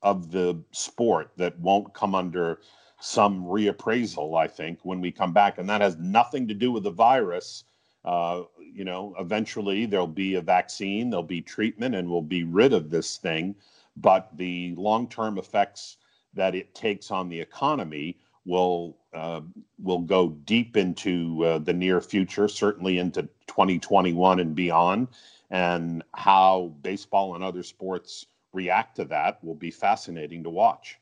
of 0.04 0.32
the 0.32 0.62
sport 0.71 1.32
that 1.38 1.60
won't 1.60 1.93
come 1.95 2.13
under 2.13 2.60
some 3.00 3.43
reappraisal, 3.43 4.38
I 4.38 4.48
think, 4.48 4.80
when 4.84 5.02
we 5.02 5.12
come 5.12 5.34
back. 5.34 5.58
And 5.58 5.69
that 5.69 5.82
has 5.82 5.98
nothing 5.98 6.48
to 6.48 6.54
do 6.54 6.71
with 6.71 6.84
the 6.84 6.91
virus. 6.91 7.63
Uh, 8.04 8.43
you 8.60 8.86
know, 8.86 9.15
eventually 9.19 9.88
there'll 9.88 10.06
be 10.06 10.36
a 10.36 10.41
vaccine, 10.41 11.10
there'll 11.10 11.24
be 11.24 11.41
treatment, 11.41 11.95
and 11.95 12.08
we'll 12.08 12.21
be 12.21 12.43
rid 12.43 12.71
of 12.71 12.91
this 12.91 13.17
thing. 13.17 13.56
But 13.97 14.29
the 14.36 14.75
long 14.77 15.08
term 15.08 15.38
effects 15.38 15.97
that 16.34 16.55
it 16.55 16.75
takes 16.75 17.12
on 17.12 17.29
the 17.29 17.39
economy 17.39 18.17
will 18.45 18.97
uh, 19.13 19.41
will 19.79 19.99
go 19.99 20.29
deep 20.29 20.77
into 20.77 21.43
uh, 21.43 21.60
the 21.60 21.73
near 21.73 22.01
future, 22.01 22.47
certainly 22.47 22.99
into 22.99 23.23
2021 23.47 24.39
and 24.39 24.55
beyond. 24.55 25.08
And 25.49 26.03
how 26.13 26.73
baseball 26.81 27.36
and 27.36 27.43
other 27.43 27.63
sports 27.63 28.25
react 28.53 28.95
to 28.97 29.05
that 29.05 29.43
will 29.43 29.55
be 29.55 29.71
fascinating 29.71 30.43
to 30.43 30.49
watch. 30.49 30.99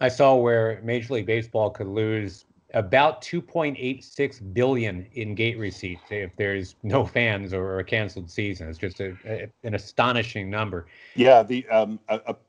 I 0.00 0.08
saw 0.08 0.34
where 0.34 0.80
Major 0.82 1.14
League 1.14 1.26
Baseball 1.26 1.70
could 1.70 1.86
lose 1.86 2.44
about 2.74 3.22
2.86 3.22 4.52
billion 4.52 5.06
in 5.12 5.34
gate 5.34 5.58
receipts 5.58 6.02
if 6.10 6.34
there's 6.36 6.76
no 6.82 7.04
fans 7.04 7.52
or 7.52 7.78
a 7.78 7.84
canceled 7.84 8.30
season. 8.30 8.68
It's 8.68 8.78
just 8.78 9.00
a, 9.00 9.16
a, 9.24 9.48
an 9.62 9.74
astonishing 9.74 10.50
number. 10.50 10.86
Yeah, 11.14 11.42
the 11.42 11.66
um, 11.68 12.00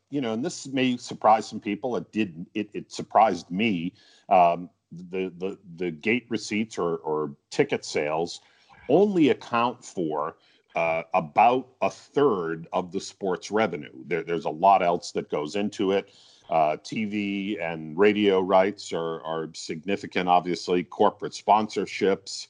you 0.10 0.22
know, 0.22 0.34
and 0.34 0.44
this 0.44 0.68
may 0.68 0.98
surprise 0.98 1.48
some 1.48 1.60
people. 1.60 1.96
It 1.98 2.12
did. 2.12 2.46
It, 2.54 2.70
it 2.74 2.92
surprised 2.92 3.52
me. 3.52 3.94
Um, 4.30 4.70
the 4.92 5.32
the 5.38 5.58
the 5.76 5.92
gate 5.92 6.26
receipts 6.30 6.78
or 6.78 6.98
or 6.98 7.36
ticket 7.50 7.84
sales 7.84 8.42
only 8.90 9.30
account 9.30 9.84
for 9.84 10.38
uh, 10.76 11.04
about 11.14 11.68
a 11.82 11.90
third 11.90 12.68
of 12.72 12.92
the 12.92 13.02
sports 13.02 13.52
revenue. 13.52 13.92
There, 14.06 14.24
there's 14.24 14.46
a 14.46 14.50
lot 14.50 14.82
else 14.84 15.12
that 15.14 15.30
goes 15.30 15.56
into 15.56 15.92
it. 15.92 16.10
Uh, 16.50 16.78
TV 16.78 17.62
and 17.62 17.98
radio 17.98 18.40
rights 18.40 18.94
are, 18.94 19.22
are 19.24 19.50
significant, 19.54 20.30
obviously, 20.30 20.84
corporate 20.84 21.34
sponsorships, 21.34 22.48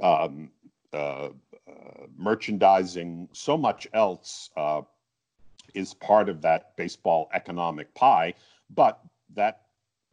um, 0.00 0.50
uh, 0.92 1.30
uh, 1.68 2.06
merchandising, 2.16 3.28
so 3.32 3.56
much 3.56 3.88
else 3.92 4.50
uh, 4.56 4.82
is 5.74 5.94
part 5.94 6.28
of 6.28 6.40
that 6.42 6.76
baseball 6.76 7.28
economic 7.34 7.92
pie. 7.94 8.34
But 8.74 9.00
that 9.34 9.62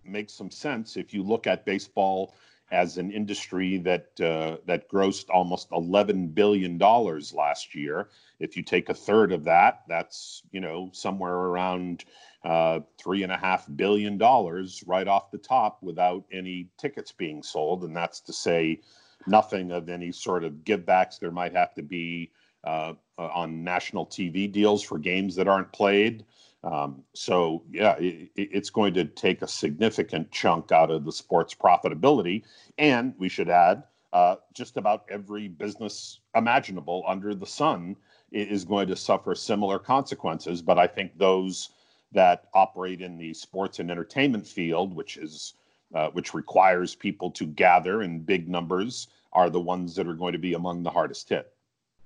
makes 0.04 0.34
some 0.34 0.52
sense 0.52 0.98
if 0.98 1.14
you 1.14 1.22
look 1.24 1.48
at 1.48 1.66
baseball 1.66 2.34
as 2.72 2.98
an 2.98 3.12
industry 3.12 3.78
that 3.78 4.20
uh, 4.20 4.58
that 4.66 4.90
grossed 4.90 5.30
almost 5.30 5.70
11 5.72 6.28
billion 6.28 6.78
dollars 6.78 7.34
last 7.34 7.74
year. 7.74 8.10
If 8.40 8.58
you 8.58 8.64
take 8.64 8.90
a 8.90 8.94
third 8.94 9.32
of 9.32 9.44
that, 9.46 9.84
that's 9.88 10.44
you 10.52 10.60
know 10.60 10.90
somewhere 10.94 11.36
around 11.36 12.06
uh, 12.48 12.80
three 12.98 13.24
and 13.24 13.32
a 13.32 13.38
half 13.38 13.68
billion 13.76 14.18
dollars 14.18 14.82
right 14.88 15.10
off 15.10 15.32
the 15.32 15.38
top 15.38 15.84
without 15.84 16.24
any 16.32 16.70
tickets 16.78 17.12
being 17.12 17.44
sold, 17.44 17.84
and 17.84 17.94
that's 17.94 18.22
to 18.22 18.32
say 18.32 18.80
nothing 19.28 19.70
of 19.72 19.90
any 19.90 20.14
sort 20.14 20.46
of 20.46 20.54
givebacks 20.64 21.20
there 21.20 21.30
might 21.30 21.54
have 21.54 21.74
to 21.74 21.84
be 21.84 22.32
uh, 22.64 22.94
uh 23.18 23.28
on 23.34 23.66
national 23.66 24.06
TV 24.06 24.50
deals 24.50 24.82
for 24.82 24.98
games 24.98 25.36
that 25.36 25.50
aren't 25.50 25.74
played. 25.74 26.24
Um, 26.64 27.04
so 27.14 27.64
yeah, 27.70 27.98
it, 27.98 28.30
it's 28.38 28.70
going 28.70 28.94
to 28.94 29.04
take 29.04 29.42
a 29.42 29.48
significant 29.48 30.32
chunk 30.32 30.72
out 30.72 30.90
of 30.90 31.04
the 31.04 31.12
sport's 31.12 31.54
profitability, 31.54 32.44
and 32.78 33.14
we 33.18 33.28
should 33.28 33.50
add, 33.50 33.84
uh, 34.14 34.38
just 34.54 34.78
about 34.78 35.04
every 35.10 35.50
business 35.50 36.22
imaginable 36.34 37.04
under 37.06 37.36
the 37.36 37.46
sun 37.46 37.98
is 38.32 38.64
going 38.64 38.88
to 38.88 38.96
suffer 38.96 39.36
similar 39.36 39.80
consequences. 39.80 40.62
But 40.62 40.80
I 40.80 40.88
think 40.88 41.18
those 41.18 41.72
that 42.12 42.48
operate 42.54 43.02
in 43.02 43.18
the 43.18 43.34
sports 43.34 43.80
and 43.80 43.92
entertainment 43.92 44.48
field, 44.48 44.96
which 44.96 45.18
is 45.18 45.54
uh, 45.96 46.10
which 46.10 46.34
requires 46.34 46.96
people 46.96 47.32
to 47.32 47.46
gather 47.46 48.02
in 48.02 48.20
big 48.20 48.50
numbers, 48.50 49.08
are 49.32 49.50
the 49.50 49.60
ones 49.60 49.96
that 49.96 50.08
are 50.08 50.14
going 50.14 50.34
to 50.34 50.40
be 50.40 50.54
among 50.54 50.84
the 50.84 50.90
hardest 50.90 51.30
hit. 51.30 51.54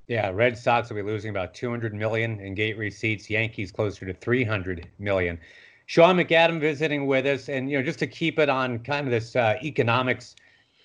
Yeah, 0.07 0.29
Red 0.29 0.57
Sox 0.57 0.89
will 0.89 0.97
be 0.97 1.01
losing 1.01 1.29
about 1.29 1.53
200 1.53 1.93
million 1.93 2.39
in 2.39 2.53
gate 2.53 2.77
receipts. 2.77 3.29
Yankees 3.29 3.71
closer 3.71 4.05
to 4.05 4.13
300 4.13 4.87
million. 4.99 5.39
Sean 5.85 6.17
McAdam 6.17 6.59
visiting 6.59 7.07
with 7.07 7.25
us, 7.25 7.49
and 7.49 7.69
you 7.69 7.77
know, 7.77 7.83
just 7.83 7.99
to 7.99 8.07
keep 8.07 8.39
it 8.39 8.49
on 8.49 8.79
kind 8.79 9.07
of 9.07 9.11
this 9.11 9.35
uh, 9.35 9.57
economics 9.63 10.35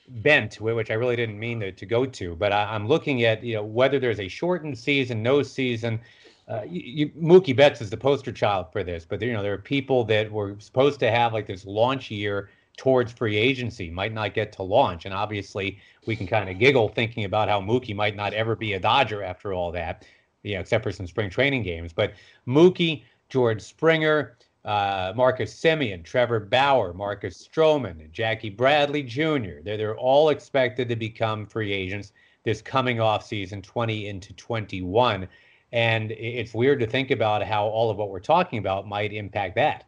bent, 0.09 0.61
which 0.61 0.91
I 0.91 0.95
really 0.95 1.17
didn't 1.17 1.39
mean 1.39 1.61
to, 1.61 1.73
to 1.73 1.87
go 1.87 2.07
to, 2.07 2.37
but 2.37 2.53
I, 2.53 2.75
am 2.75 2.87
looking 2.89 3.25
at 3.25 3.43
you 3.43 3.55
know 3.55 3.65
whether 3.65 3.99
there's 3.99 4.21
a 4.21 4.29
shortened 4.29 4.79
season, 4.79 5.23
no 5.23 5.43
season. 5.43 6.01
Uh, 6.49 6.63
you, 6.69 7.09
Mookie 7.11 7.57
Betts 7.57 7.81
is 7.81 7.91
the 7.91 7.97
poster 7.97 8.31
child 8.31 8.67
for 8.73 8.85
this, 8.85 9.05
but 9.05 9.21
you 9.21 9.33
know 9.33 9.43
there 9.43 9.55
are 9.55 9.59
people 9.59 10.05
that 10.05 10.31
were 10.31 10.55
supposed 10.59 11.01
to 11.01 11.11
have 11.11 11.33
like 11.33 11.47
this 11.47 11.65
launch 11.65 12.11
year 12.11 12.51
towards 12.77 13.13
free 13.13 13.37
agency 13.37 13.91
might 13.91 14.13
not 14.13 14.35
get 14.35 14.53
to 14.53 14.63
launch. 14.63 15.07
And 15.07 15.15
obviously, 15.15 15.79
we 16.07 16.15
can 16.15 16.27
kind 16.27 16.49
of 16.49 16.59
giggle 16.59 16.89
thinking 16.89 17.25
about 17.25 17.49
how 17.49 17.61
Mookie 17.61 17.97
might 17.97 18.17
not 18.17 18.35
ever 18.35 18.55
be 18.55 18.75
a 18.75 18.81
Dodger 18.81 19.23
after 19.23 19.53
all 19.53 19.73
that, 19.73 20.05
you 20.43 20.55
know, 20.55 20.61
except 20.61 20.85
for 20.85 20.93
some 20.93 21.07
spring 21.07 21.31
training 21.31 21.63
games. 21.63 21.93
But 21.93 22.13
Mookie, 22.47 23.05
George 23.29 23.63
Springer, 23.63 24.37
uh, 24.65 25.13
Marcus 25.17 25.55
Semien, 25.55 26.05
Trevor 26.05 26.41
Bauer, 26.41 26.93
Marcus 26.93 27.49
Stroman, 27.49 28.01
and 28.03 28.13
Jackie 28.13 28.51
Bradley 28.51 29.03
Jr. 29.03 29.63
They're, 29.63 29.77
they're 29.77 29.97
all 29.97 30.29
expected 30.29 30.89
to 30.89 30.97
become 30.97 31.47
free 31.47 31.73
agents 31.73 32.13
this 32.45 32.63
coming 32.63 33.01
off 33.01 33.27
season 33.27 33.63
20 33.63 34.09
into 34.09 34.33
21. 34.35 35.27
And 35.73 36.13
it's 36.13 36.55
weird 36.55 36.81
to 36.81 36.87
think 36.87 37.11
about 37.11 37.43
how 37.43 37.67
all 37.67 37.91
of 37.91 37.97
what 37.97 38.11
we're 38.11 38.21
talking 38.21 38.59
about 38.59 38.87
might 38.87 39.13
impact 39.13 39.57
that. 39.57 39.85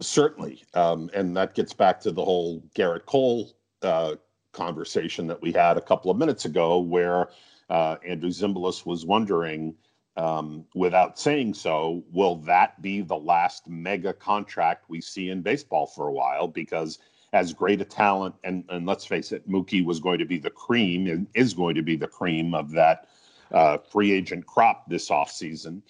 Certainly. 0.00 0.64
Um, 0.74 1.10
and 1.14 1.36
that 1.36 1.54
gets 1.54 1.72
back 1.72 2.00
to 2.00 2.10
the 2.10 2.24
whole 2.24 2.62
Gerrit 2.74 3.06
Cole 3.06 3.52
uh, 3.82 4.16
conversation 4.52 5.26
that 5.28 5.40
we 5.40 5.52
had 5.52 5.76
a 5.76 5.80
couple 5.80 6.10
of 6.10 6.16
minutes 6.16 6.44
ago, 6.44 6.78
where 6.78 7.28
uh, 7.70 7.96
Andrew 8.06 8.30
Zimbalist 8.30 8.84
was 8.84 9.06
wondering, 9.06 9.74
um, 10.16 10.64
without 10.74 11.18
saying 11.18 11.54
so, 11.54 12.02
will 12.12 12.36
that 12.36 12.80
be 12.82 13.00
the 13.00 13.16
last 13.16 13.68
mega 13.68 14.12
contract 14.12 14.84
we 14.88 15.00
see 15.00 15.30
in 15.30 15.42
baseball 15.42 15.86
for 15.86 16.08
a 16.08 16.12
while? 16.12 16.48
Because 16.48 16.98
as 17.32 17.52
great 17.52 17.80
a 17.80 17.84
talent, 17.84 18.34
and, 18.44 18.64
and 18.68 18.86
let's 18.86 19.04
face 19.04 19.32
it, 19.32 19.48
Mookie 19.48 19.84
was 19.84 19.98
going 19.98 20.18
to 20.18 20.24
be 20.24 20.38
the 20.38 20.50
cream 20.50 21.08
and 21.08 21.26
is 21.34 21.52
going 21.52 21.74
to 21.74 21.82
be 21.82 21.96
the 21.96 22.06
cream 22.06 22.54
of 22.54 22.70
that 22.72 23.08
uh, 23.52 23.78
free 23.78 24.12
agent 24.12 24.46
crop 24.46 24.88
this 24.88 25.10
offseason. 25.10 25.82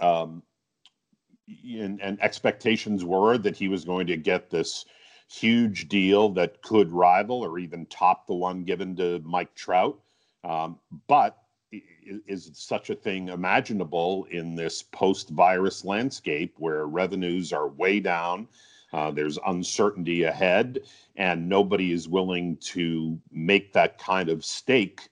Um, 0.00 0.42
and, 1.64 2.00
and 2.00 2.20
expectations 2.22 3.04
were 3.04 3.38
that 3.38 3.56
he 3.56 3.68
was 3.68 3.84
going 3.84 4.06
to 4.08 4.16
get 4.16 4.50
this 4.50 4.84
huge 5.30 5.88
deal 5.88 6.30
that 6.30 6.62
could 6.62 6.90
rival 6.90 7.44
or 7.44 7.58
even 7.58 7.86
top 7.86 8.26
the 8.26 8.34
one 8.34 8.64
given 8.64 8.96
to 8.96 9.20
Mike 9.24 9.54
Trout. 9.54 9.98
Um, 10.44 10.78
but 11.06 11.38
is 12.26 12.50
such 12.54 12.88
a 12.88 12.94
thing 12.94 13.28
imaginable 13.28 14.26
in 14.30 14.54
this 14.54 14.82
post 14.82 15.28
virus 15.30 15.84
landscape 15.84 16.54
where 16.58 16.86
revenues 16.86 17.52
are 17.52 17.68
way 17.68 18.00
down? 18.00 18.48
Uh, 18.92 19.10
there's 19.10 19.38
uncertainty 19.46 20.22
ahead, 20.22 20.80
and 21.16 21.46
nobody 21.46 21.92
is 21.92 22.08
willing 22.08 22.56
to 22.56 23.20
make 23.30 23.72
that 23.74 23.98
kind 23.98 24.30
of 24.30 24.42
stake 24.42 25.10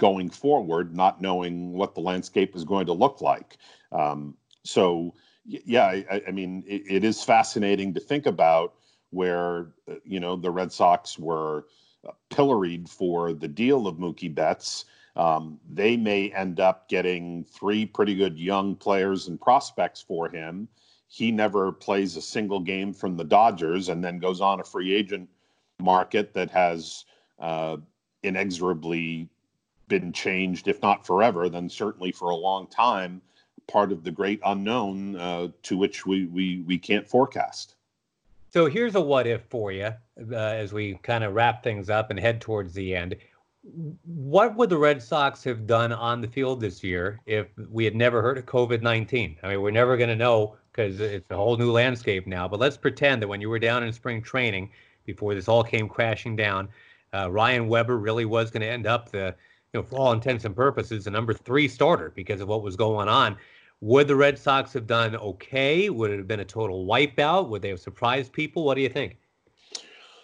going 0.00 0.30
forward, 0.30 0.96
not 0.96 1.20
knowing 1.20 1.72
what 1.78 1.94
the 1.94 2.00
landscape 2.00 2.56
is 2.56 2.64
going 2.64 2.86
to 2.86 2.96
look 3.04 3.20
like. 3.20 3.58
Um, 3.92 4.34
so, 4.64 5.14
yeah, 5.44 5.86
I, 5.86 6.22
I 6.28 6.32
mean, 6.32 6.64
it, 6.66 6.82
it 6.96 7.04
is 7.04 7.22
fascinating 7.22 7.94
to 7.94 8.00
think 8.00 8.26
about 8.26 8.74
where 9.10 9.70
uh, 9.86 10.00
you 10.04 10.20
know 10.20 10.34
the 10.36 10.50
Red 10.50 10.72
Sox 10.72 11.18
were 11.18 11.66
uh, 12.08 12.12
pilloried 12.30 12.88
for 12.88 13.32
the 13.32 13.48
deal 13.48 13.86
of 13.86 13.98
Mookie 13.98 14.34
Betts, 14.34 14.86
Um, 15.16 15.58
they 15.68 15.96
may 15.96 16.32
end 16.32 16.60
up 16.60 16.88
getting 16.88 17.44
three 17.44 17.84
pretty 17.86 18.14
good 18.14 18.38
young 18.38 18.76
players 18.76 19.28
and 19.28 19.40
prospects 19.40 20.00
for 20.00 20.28
him. 20.28 20.68
He 21.08 21.32
never 21.32 21.72
plays 21.72 22.16
a 22.16 22.22
single 22.22 22.60
game 22.60 22.92
from 22.92 23.16
the 23.16 23.24
Dodgers 23.24 23.88
and 23.88 24.02
then 24.02 24.18
goes 24.18 24.40
on 24.40 24.60
a 24.60 24.64
free 24.64 24.94
agent 24.94 25.28
market 25.80 26.32
that 26.34 26.50
has 26.50 27.04
uh, 27.40 27.76
inexorably 28.22 29.28
been 29.90 30.12
changed, 30.14 30.68
if 30.68 30.80
not 30.80 31.06
forever, 31.06 31.50
then 31.50 31.68
certainly 31.68 32.12
for 32.12 32.30
a 32.30 32.36
long 32.36 32.66
time, 32.68 33.20
part 33.66 33.92
of 33.92 34.02
the 34.02 34.10
great 34.10 34.40
unknown 34.46 35.16
uh, 35.16 35.48
to 35.64 35.76
which 35.76 36.06
we, 36.06 36.24
we, 36.26 36.62
we 36.66 36.78
can't 36.78 37.06
forecast. 37.06 37.74
So 38.52 38.66
here's 38.66 38.94
a 38.94 39.00
what 39.00 39.26
if 39.26 39.42
for 39.50 39.70
you 39.70 39.92
uh, 40.32 40.34
as 40.34 40.72
we 40.72 40.94
kind 41.02 41.22
of 41.22 41.34
wrap 41.34 41.62
things 41.62 41.90
up 41.90 42.10
and 42.10 42.18
head 42.18 42.40
towards 42.40 42.72
the 42.72 42.96
end. 42.96 43.16
What 44.04 44.56
would 44.56 44.70
the 44.70 44.78
Red 44.78 45.02
Sox 45.02 45.44
have 45.44 45.66
done 45.66 45.92
on 45.92 46.20
the 46.20 46.26
field 46.26 46.60
this 46.60 46.82
year 46.82 47.20
if 47.26 47.46
we 47.70 47.84
had 47.84 47.94
never 47.94 48.22
heard 48.22 48.38
of 48.38 48.46
COVID 48.46 48.80
19? 48.80 49.36
I 49.42 49.48
mean, 49.48 49.60
we're 49.60 49.70
never 49.70 49.96
going 49.98 50.08
to 50.08 50.16
know 50.16 50.56
because 50.72 50.98
it's 50.98 51.30
a 51.30 51.36
whole 51.36 51.56
new 51.56 51.70
landscape 51.70 52.26
now. 52.26 52.48
But 52.48 52.58
let's 52.58 52.76
pretend 52.76 53.20
that 53.22 53.28
when 53.28 53.40
you 53.40 53.50
were 53.50 53.58
down 53.58 53.84
in 53.84 53.92
spring 53.92 54.22
training 54.22 54.70
before 55.04 55.34
this 55.34 55.46
all 55.46 55.62
came 55.62 55.88
crashing 55.88 56.36
down, 56.36 56.68
uh, 57.12 57.30
Ryan 57.30 57.68
Weber 57.68 57.98
really 57.98 58.24
was 58.24 58.50
going 58.50 58.62
to 58.62 58.68
end 58.68 58.86
up 58.86 59.10
the, 59.10 59.34
you 59.72 59.80
know, 59.80 59.86
for 59.86 59.96
all 59.96 60.12
intents 60.12 60.44
and 60.44 60.54
purposes, 60.54 61.04
the 61.04 61.10
number 61.10 61.32
three 61.32 61.68
starter 61.68 62.12
because 62.14 62.40
of 62.40 62.48
what 62.48 62.62
was 62.62 62.76
going 62.76 63.08
on. 63.08 63.36
Would 63.82 64.08
the 64.08 64.16
Red 64.16 64.38
Sox 64.38 64.72
have 64.74 64.86
done 64.86 65.16
okay? 65.16 65.88
Would 65.88 66.10
it 66.10 66.18
have 66.18 66.28
been 66.28 66.40
a 66.40 66.44
total 66.44 66.86
wipeout? 66.86 67.48
Would 67.48 67.62
they 67.62 67.70
have 67.70 67.80
surprised 67.80 68.32
people? 68.32 68.64
What 68.64 68.74
do 68.74 68.82
you 68.82 68.88
think? 68.88 69.16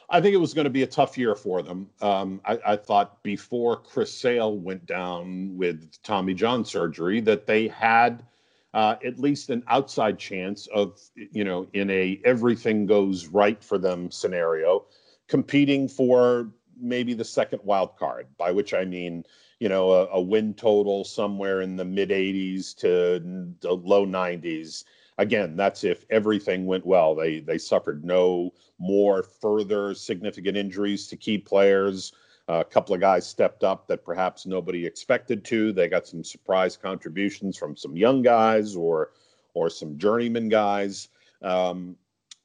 I 0.08 0.20
think 0.20 0.34
it 0.34 0.38
was 0.38 0.54
going 0.54 0.64
to 0.64 0.70
be 0.70 0.82
a 0.82 0.86
tough 0.86 1.18
year 1.18 1.34
for 1.34 1.62
them. 1.62 1.88
Um, 2.00 2.40
I, 2.44 2.58
I, 2.64 2.76
thought 2.76 3.22
before 3.24 3.78
Chris 3.78 4.12
Sale 4.12 4.58
went 4.58 4.86
down 4.86 5.56
with 5.56 6.00
Tommy 6.02 6.32
John 6.32 6.64
surgery 6.64 7.20
that 7.22 7.46
they 7.46 7.66
had 7.66 8.24
uh, 8.72 8.96
at 9.04 9.18
least 9.18 9.50
an 9.50 9.64
outside 9.66 10.18
chance 10.18 10.68
of, 10.68 11.00
you 11.14 11.42
know, 11.42 11.66
in 11.72 11.90
a 11.90 12.20
everything 12.24 12.86
goes 12.86 13.26
right 13.26 13.62
for 13.64 13.78
them 13.78 14.10
scenario, 14.10 14.84
competing 15.26 15.88
for 15.88 16.52
maybe 16.80 17.14
the 17.14 17.24
second 17.24 17.60
wild 17.64 17.96
card. 17.96 18.26
By 18.38 18.52
which 18.52 18.74
I 18.74 18.84
mean 18.84 19.24
you 19.58 19.68
know, 19.68 19.90
a, 19.92 20.06
a 20.08 20.20
win 20.20 20.54
total 20.54 21.04
somewhere 21.04 21.62
in 21.62 21.76
the 21.76 21.84
mid 21.84 22.10
80s 22.10 22.76
to 22.78 23.54
the 23.60 23.72
low 23.72 24.06
90s. 24.06 24.84
Again, 25.18 25.56
that's 25.56 25.82
if 25.82 26.04
everything 26.10 26.66
went 26.66 26.84
well. 26.84 27.14
They 27.14 27.40
they 27.40 27.56
suffered 27.56 28.04
no 28.04 28.52
more 28.78 29.22
further 29.22 29.94
significant 29.94 30.56
injuries 30.56 31.06
to 31.08 31.16
key 31.16 31.38
players. 31.38 32.12
Uh, 32.48 32.60
a 32.60 32.64
couple 32.64 32.94
of 32.94 33.00
guys 33.00 33.26
stepped 33.26 33.64
up 33.64 33.88
that 33.88 34.04
perhaps 34.04 34.46
nobody 34.46 34.84
expected 34.84 35.44
to. 35.46 35.72
They 35.72 35.88
got 35.88 36.06
some 36.06 36.22
surprise 36.22 36.76
contributions 36.76 37.56
from 37.56 37.76
some 37.76 37.96
young 37.96 38.20
guys 38.20 38.76
or 38.76 39.12
or 39.54 39.70
some 39.70 39.96
journeyman 39.96 40.50
guys. 40.50 41.08
Um, 41.40 41.96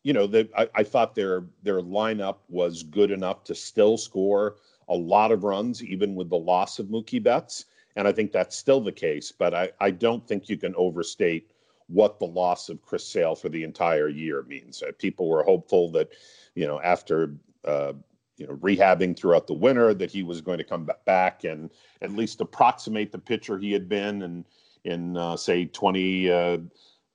you 0.04 0.14
know, 0.14 0.30
I, 0.58 0.68
I, 0.76 0.84
thought 0.84 1.16
their 1.16 1.44
their 1.64 1.82
lineup 1.82 2.38
was 2.50 2.84
good 2.84 3.12
enough 3.12 3.44
to 3.46 3.56
still 3.56 3.98
score 3.98 4.56
a 4.90 4.96
lot 4.96 5.32
of 5.32 5.44
runs, 5.44 5.84
even 5.84 6.16
with 6.16 6.30
the 6.30 6.38
loss 6.38 6.80
of 6.80 6.88
Mookie 6.88 7.22
Betts. 7.22 7.66
And 7.96 8.08
I 8.08 8.12
think 8.12 8.32
that's 8.32 8.56
still 8.56 8.82
the 8.82 8.92
case. 8.92 9.32
But 9.32 9.54
I, 9.54 9.70
I 9.80 9.92
don't 9.92 10.28
think 10.28 10.50
you 10.50 10.58
can 10.58 10.74
overstate 10.76 11.52
what 11.88 12.20
the 12.20 12.26
loss 12.26 12.70
of 12.70 12.82
Chris 12.82 13.08
Sale 13.08 13.36
for 13.36 13.50
the 13.50 13.64
entire 13.64 14.08
year 14.08 14.44
means. 14.44 14.82
Uh, 14.82 14.92
people 14.98 15.28
were 15.28 15.44
hopeful 15.44 15.92
that, 15.92 16.10
you 16.56 16.66
know, 16.66 16.82
after 16.82 17.36
uh, 17.66 17.94
you 18.38 18.48
know 18.48 18.56
rehabbing 18.56 19.16
throughout 19.16 19.46
the 19.46 19.54
winter, 19.54 19.94
that 19.94 20.10
he 20.10 20.24
was 20.24 20.42
going 20.42 20.58
to 20.58 20.64
come 20.64 20.90
back 21.06 21.44
and 21.44 21.70
at 22.02 22.12
least 22.12 22.42
approximate 22.42 23.12
the 23.12 23.20
pitcher 23.20 23.58
he 23.58 23.72
had 23.72 23.88
been 23.88 24.24
in 24.24 24.46
in 24.84 25.16
uh, 25.16 25.38
say 25.38 25.66
20, 25.66 26.32
uh, 26.32 26.58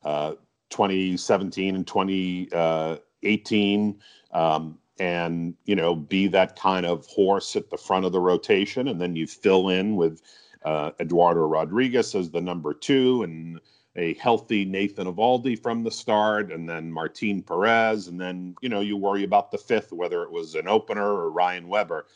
uh, 0.05 0.35
2017 0.71 1.75
and 1.75 1.87
2018. 1.87 4.01
Um, 4.33 4.79
and 4.99 5.55
you 5.65 5.77
know 5.77 5.95
be 5.95 6.27
that 6.29 6.59
kind 6.59 6.87
of 6.87 7.07
horse 7.07 7.57
at 7.57 7.71
the 7.71 7.77
front 7.77 8.05
of 8.05 8.13
the 8.13 8.21
rotation 8.21 8.89
and 8.89 9.01
then 9.01 9.15
you 9.15 9.27
fill 9.27 9.69
in 9.69 9.97
with 9.97 10.23
uh, 10.65 10.91
eduardo 11.01 11.41
rodriguez 11.41 12.15
as 12.15 12.31
the 12.31 12.41
number 12.41 12.73
two 12.73 13.23
and 13.23 13.61
a 13.97 14.15
healthy 14.15 14.65
nathan 14.65 15.07
eovaldi 15.07 15.61
from 15.61 15.83
the 15.83 15.91
start 15.91 16.51
and 16.51 16.69
then 16.69 16.91
martin 16.91 17.43
perez 17.43 18.09
and 18.09 18.21
then 18.21 18.55
you 18.63 18.69
know 18.69 18.81
you 18.81 18.97
worry 18.97 19.25
about 19.25 19.51
the 19.51 19.59
fifth 19.59 19.93
whether 19.93 20.23
it 20.23 20.31
was 20.31 20.55
an 20.55 20.67
opener 20.67 21.13
or 21.13 21.31
ryan 21.31 21.69
weber 21.69 22.07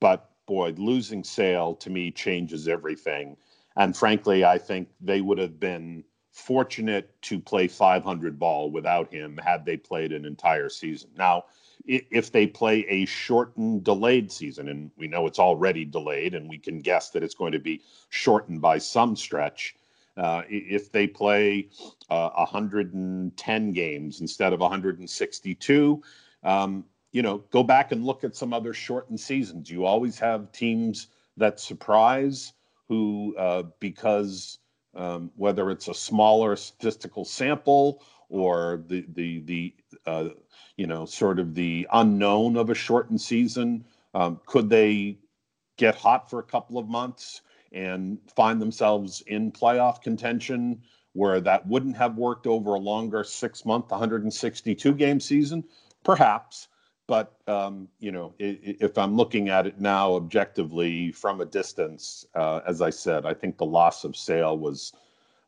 but 0.00 0.30
boy 0.46 0.72
losing 0.76 1.24
sale 1.24 1.74
to 1.74 1.90
me 1.90 2.10
changes 2.10 2.68
everything 2.68 3.36
and 3.76 3.96
frankly 3.96 4.44
i 4.44 4.58
think 4.58 4.88
they 5.00 5.20
would 5.20 5.38
have 5.38 5.58
been 5.58 6.04
fortunate 6.36 7.10
to 7.22 7.40
play 7.40 7.66
500 7.66 8.38
ball 8.38 8.70
without 8.70 9.12
him 9.12 9.38
had 9.42 9.64
they 9.64 9.76
played 9.76 10.12
an 10.12 10.26
entire 10.26 10.68
season 10.68 11.08
now 11.16 11.44
if 11.86 12.32
they 12.32 12.46
play 12.46 12.84
a 12.88 13.04
shortened, 13.06 13.84
delayed 13.84 14.32
season, 14.32 14.68
and 14.68 14.90
we 14.96 15.06
know 15.06 15.26
it's 15.26 15.38
already 15.38 15.84
delayed, 15.84 16.34
and 16.34 16.48
we 16.48 16.58
can 16.58 16.80
guess 16.80 17.10
that 17.10 17.22
it's 17.22 17.34
going 17.34 17.52
to 17.52 17.58
be 17.58 17.80
shortened 18.08 18.60
by 18.60 18.78
some 18.78 19.14
stretch. 19.14 19.76
Uh, 20.16 20.42
if 20.48 20.90
they 20.90 21.06
play 21.06 21.68
uh, 22.10 22.30
110 22.30 23.72
games 23.72 24.20
instead 24.20 24.52
of 24.52 24.60
162, 24.60 26.02
um, 26.42 26.84
you 27.12 27.22
know, 27.22 27.38
go 27.50 27.62
back 27.62 27.92
and 27.92 28.04
look 28.04 28.24
at 28.24 28.34
some 28.34 28.52
other 28.52 28.74
shortened 28.74 29.20
seasons. 29.20 29.70
You 29.70 29.84
always 29.84 30.18
have 30.18 30.50
teams 30.52 31.08
that 31.36 31.60
surprise 31.60 32.54
who, 32.88 33.34
uh, 33.38 33.64
because 33.78 34.58
um, 34.96 35.30
whether 35.36 35.70
it's 35.70 35.88
a 35.88 35.94
smaller 35.94 36.56
statistical 36.56 37.24
sample 37.24 38.02
or 38.28 38.82
the 38.88 39.04
the 39.14 39.40
the 39.40 39.74
uh, 40.06 40.28
you 40.76 40.86
know, 40.86 41.06
sort 41.06 41.38
of 41.38 41.54
the 41.54 41.86
unknown 41.92 42.56
of 42.56 42.70
a 42.70 42.74
shortened 42.74 43.20
season. 43.20 43.84
Um, 44.14 44.40
could 44.46 44.68
they 44.68 45.18
get 45.76 45.94
hot 45.94 46.30
for 46.30 46.38
a 46.38 46.44
couple 46.44 46.78
of 46.78 46.88
months 46.88 47.42
and 47.72 48.18
find 48.34 48.60
themselves 48.60 49.22
in 49.26 49.52
playoff 49.52 50.00
contention 50.02 50.82
where 51.12 51.40
that 51.40 51.66
wouldn't 51.66 51.96
have 51.96 52.16
worked 52.16 52.46
over 52.46 52.74
a 52.74 52.78
longer 52.78 53.24
six 53.24 53.64
month, 53.64 53.90
162 53.90 54.94
game 54.94 55.20
season? 55.20 55.64
Perhaps. 56.04 56.68
But, 57.08 57.36
um, 57.46 57.88
you 58.00 58.10
know, 58.10 58.34
if 58.38 58.98
I'm 58.98 59.16
looking 59.16 59.48
at 59.48 59.66
it 59.66 59.80
now 59.80 60.14
objectively 60.14 61.12
from 61.12 61.40
a 61.40 61.44
distance, 61.46 62.26
uh, 62.34 62.60
as 62.66 62.82
I 62.82 62.90
said, 62.90 63.24
I 63.24 63.32
think 63.34 63.58
the 63.58 63.66
loss 63.66 64.04
of 64.04 64.16
Sale 64.16 64.58
was. 64.58 64.92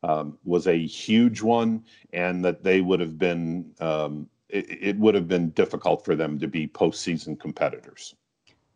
Um, 0.01 0.37
was 0.45 0.67
a 0.67 0.77
huge 0.87 1.41
one, 1.41 1.83
and 2.13 2.45
that 2.45 2.63
they 2.63 2.79
would 2.79 3.01
have 3.01 3.17
been 3.17 3.69
um, 3.81 4.29
it, 4.47 4.65
it 4.69 4.97
would 4.97 5.13
have 5.13 5.27
been 5.27 5.49
difficult 5.49 6.03
for 6.03 6.15
them 6.15 6.39
to 6.39 6.47
be 6.47 6.67
postseason 6.67 7.39
competitors. 7.39 8.15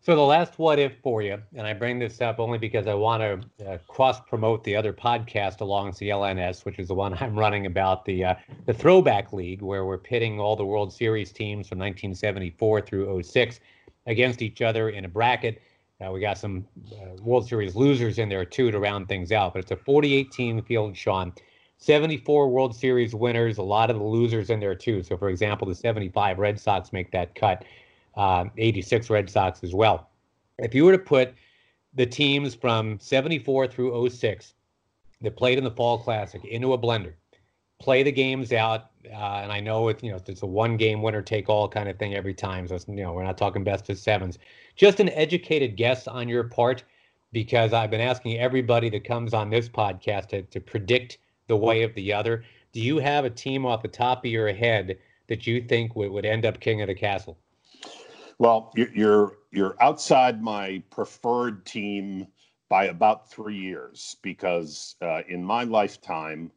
So 0.05 0.17
the 0.17 0.21
last 0.21 0.59
what 0.59 0.79
if 0.79 0.97
for 1.01 1.21
you, 1.21 1.41
and 1.55 1.65
I 1.65 1.71
bring 1.71 1.97
this 1.97 2.19
up 2.19 2.37
only 2.37 2.57
because 2.57 2.87
I 2.87 2.93
want 2.93 3.23
to 3.23 3.65
uh, 3.65 3.77
cross 3.87 4.19
promote 4.19 4.61
the 4.65 4.75
other 4.75 4.91
podcast 4.91 5.61
along 5.61 5.93
CLNS, 5.93 6.65
which 6.65 6.77
is 6.77 6.89
the 6.89 6.93
one 6.93 7.13
I'm 7.21 7.39
running 7.39 7.67
about 7.67 8.03
the 8.03 8.25
uh, 8.25 8.35
the 8.65 8.73
Throwback 8.73 9.31
League, 9.31 9.61
where 9.61 9.85
we're 9.85 9.97
pitting 9.97 10.41
all 10.41 10.57
the 10.57 10.65
World 10.65 10.91
Series 10.91 11.31
teams 11.31 11.69
from 11.69 11.79
1974 11.79 12.81
through 12.81 13.23
06 13.23 13.61
against 14.05 14.41
each 14.41 14.61
other 14.61 14.89
in 14.89 15.05
a 15.05 15.07
bracket. 15.07 15.61
Uh, 16.05 16.11
we 16.11 16.19
got 16.19 16.37
some 16.37 16.67
uh, 16.91 17.15
World 17.21 17.47
Series 17.47 17.73
losers 17.73 18.19
in 18.19 18.27
there 18.27 18.43
too 18.43 18.71
to 18.71 18.79
round 18.79 19.07
things 19.07 19.31
out, 19.31 19.53
but 19.53 19.59
it's 19.59 19.71
a 19.71 19.77
48 19.77 20.29
team 20.33 20.61
field, 20.63 20.97
Sean. 20.97 21.31
74 21.77 22.49
World 22.49 22.75
Series 22.75 23.15
winners, 23.15 23.57
a 23.57 23.63
lot 23.63 23.89
of 23.89 23.97
the 23.97 24.03
losers 24.03 24.49
in 24.49 24.59
there 24.59 24.75
too. 24.75 25.01
So, 25.01 25.15
for 25.15 25.29
example, 25.29 25.67
the 25.67 25.75
75 25.75 26.39
Red 26.39 26.59
Sox 26.59 26.91
make 26.91 27.11
that 27.11 27.35
cut, 27.35 27.63
uh, 28.15 28.45
86 28.57 29.09
Red 29.09 29.29
Sox 29.29 29.63
as 29.63 29.73
well. 29.73 30.09
If 30.59 30.75
you 30.75 30.85
were 30.85 30.91
to 30.91 30.99
put 30.99 31.33
the 31.93 32.05
teams 32.05 32.55
from 32.55 32.99
74 32.99 33.67
through 33.67 34.09
06 34.09 34.53
that 35.21 35.35
played 35.35 35.57
in 35.57 35.63
the 35.63 35.71
Fall 35.71 35.97
Classic 35.97 36.43
into 36.45 36.73
a 36.73 36.77
blender, 36.77 37.13
play 37.79 38.03
the 38.03 38.11
games 38.11 38.53
out, 38.53 38.91
uh, 39.11 39.41
and 39.43 39.51
I 39.51 39.59
know 39.59 39.89
it's 39.89 40.01
you 40.01 40.11
know 40.11 40.19
it's 40.25 40.41
a 40.41 40.45
one 40.45 40.77
game 40.77 41.01
winner 41.01 41.21
take 41.21 41.49
all 41.49 41.67
kind 41.67 41.89
of 41.89 41.97
thing 41.97 42.15
every 42.15 42.33
time. 42.33 42.67
So 42.67 42.77
you 42.87 43.03
know 43.03 43.13
we're 43.13 43.23
not 43.23 43.37
talking 43.37 43.63
best 43.63 43.89
of 43.89 43.97
sevens. 43.97 44.39
Just 44.75 44.99
an 44.99 45.09
educated 45.09 45.75
guess 45.75 46.07
on 46.07 46.29
your 46.29 46.45
part, 46.45 46.83
because 47.31 47.73
I've 47.73 47.91
been 47.91 48.01
asking 48.01 48.39
everybody 48.39 48.89
that 48.91 49.03
comes 49.03 49.33
on 49.33 49.49
this 49.49 49.67
podcast 49.67 50.27
to, 50.29 50.43
to 50.43 50.61
predict 50.61 51.17
the 51.47 51.57
way 51.57 51.83
of 51.83 51.93
the 51.95 52.13
other. 52.13 52.43
Do 52.71 52.79
you 52.79 52.97
have 52.97 53.25
a 53.25 53.29
team 53.29 53.65
off 53.65 53.81
the 53.81 53.87
top 53.87 54.25
of 54.25 54.31
your 54.31 54.51
head 54.53 54.97
that 55.27 55.45
you 55.45 55.61
think 55.61 55.95
would, 55.95 56.11
would 56.11 56.25
end 56.25 56.45
up 56.45 56.59
king 56.59 56.81
of 56.81 56.87
the 56.87 56.95
castle? 56.95 57.37
Well, 58.43 58.73
you're 58.75 59.37
you're 59.51 59.77
outside 59.81 60.43
my 60.43 60.83
preferred 60.89 61.65
team 61.65 62.27
by 62.67 62.87
about 62.87 63.31
three 63.31 63.55
years 63.55 64.17
because 64.21 64.97
uh, 65.01 65.21
in 65.29 65.41
my 65.41 65.63
lifetime, 65.63 66.51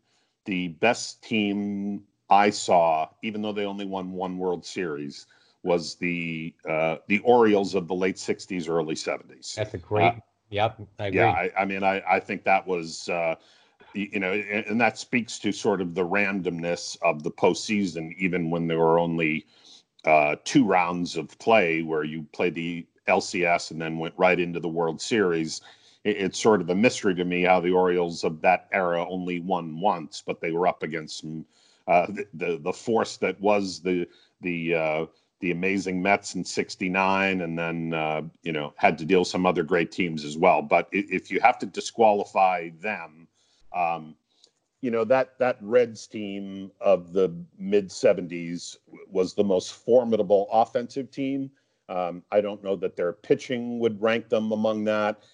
the 0.47 0.67
best 0.67 1.23
team 1.23 2.03
I 2.29 2.51
saw, 2.51 3.09
even 3.23 3.41
though 3.41 3.53
they 3.53 3.67
only 3.67 3.85
won 3.85 4.11
one 4.11 4.37
World 4.37 4.67
Series, 4.67 5.29
was 5.63 5.95
the 5.95 6.53
uh, 6.69 6.97
the 7.07 7.21
Orioles 7.21 7.77
of 7.77 7.87
the 7.87 7.95
late 7.95 8.17
'60s, 8.17 8.69
early 8.69 8.97
'70s. 8.97 9.55
That's 9.55 9.75
a 9.75 9.79
great. 9.79 10.07
Uh, 10.07 10.15
Yep, 10.51 10.81
I 10.99 11.07
agree. 11.07 11.21
Yeah, 11.21 11.31
I, 11.31 11.51
I 11.59 11.65
mean, 11.65 11.83
I, 11.83 12.01
I 12.09 12.21
think 12.21 12.45
that 12.45 12.65
was, 12.65 13.09
uh, 13.09 13.35
you 13.95 14.21
know, 14.21 14.33
and, 14.33 14.65
and, 14.67 14.81
that 14.81 14.97
speaks 14.97 15.41
to 15.41 15.51
sort 15.51 15.81
of 15.81 15.93
the 15.97 16.07
randomness 16.07 16.97
of 17.03 17.25
the 17.25 17.33
postseason, 17.33 18.15
even 18.17 18.49
when 18.49 18.69
there 18.69 18.79
were 18.79 19.01
only 19.01 19.45
uh, 20.07 20.37
two 20.45 20.65
rounds 20.65 21.17
of 21.17 21.37
play 21.39 21.83
where 21.83 22.05
you 22.05 22.27
played 22.33 22.55
the 22.55 22.87
LCS 23.09 23.71
and 23.71 23.81
then 23.81 23.99
went 23.99 24.15
right 24.17 24.39
into 24.39 24.61
the 24.61 24.69
World 24.69 25.01
Series. 25.01 25.61
It, 26.05 26.17
it's 26.17 26.39
sort 26.39 26.61
of 26.61 26.71
a 26.71 26.75
mystery 26.75 27.15
to 27.15 27.25
me 27.25 27.43
how 27.43 27.61
the 27.61 27.73
Orioles 27.73 28.25
of 28.25 28.41
that 28.43 28.69
era 28.73 29.07
only 29.09 29.41
won 29.41 29.81
once, 29.81 30.23
but 30.25 30.41
they 30.41 30.53
were 30.53 30.67
up 30.67 30.83
against 30.83 31.19
some, 31.19 31.45
uh, 31.89 32.07
the, 32.07 32.27
the, 32.35 32.59
the 32.59 32.73
force 32.73 33.17
that 33.19 33.41
was 33.41 33.81
the 33.81 34.07
the 34.43 34.75
uh, 34.75 35.07
the 35.41 35.51
amazing 35.51 36.03
Mets 36.03 36.35
in 36.35 36.45
'69, 36.45 37.41
and 37.41 37.59
then 37.59 37.95
uh, 37.95 38.23
you 38.43 38.53
know 38.53 38.75
had 38.77 38.99
to 38.99 39.05
deal 39.05 39.25
some 39.25 39.47
other 39.47 39.63
great 39.63 39.93
teams 39.93 40.25
as 40.25 40.37
well. 40.37 40.63
But 40.63 40.89
if 40.93 41.31
you 41.31 41.41
have 41.41 41.59
to 41.59 41.67
disqualify 41.67 42.71
them, 42.81 43.29
um, 43.75 44.15
you 44.87 44.93
know 44.93 45.03
that 45.03 45.37
that 45.41 45.59
Reds 45.61 46.07
team 46.07 46.71
of 46.81 47.13
the 47.13 47.35
mid 47.59 47.89
'70s 47.89 48.77
was 49.11 49.35
the 49.35 49.43
most 49.43 49.73
formidable 49.73 50.47
offensive 50.53 51.11
team. 51.11 51.51
Um, 51.89 52.23
I 52.31 52.41
don't 52.41 52.63
know 52.63 52.77
that 52.77 52.95
their 52.95 53.13
pitching 53.13 53.81
would 53.81 54.01
rank 54.01 54.29
them 54.29 54.53
among 54.53 54.85
that. 54.85 55.25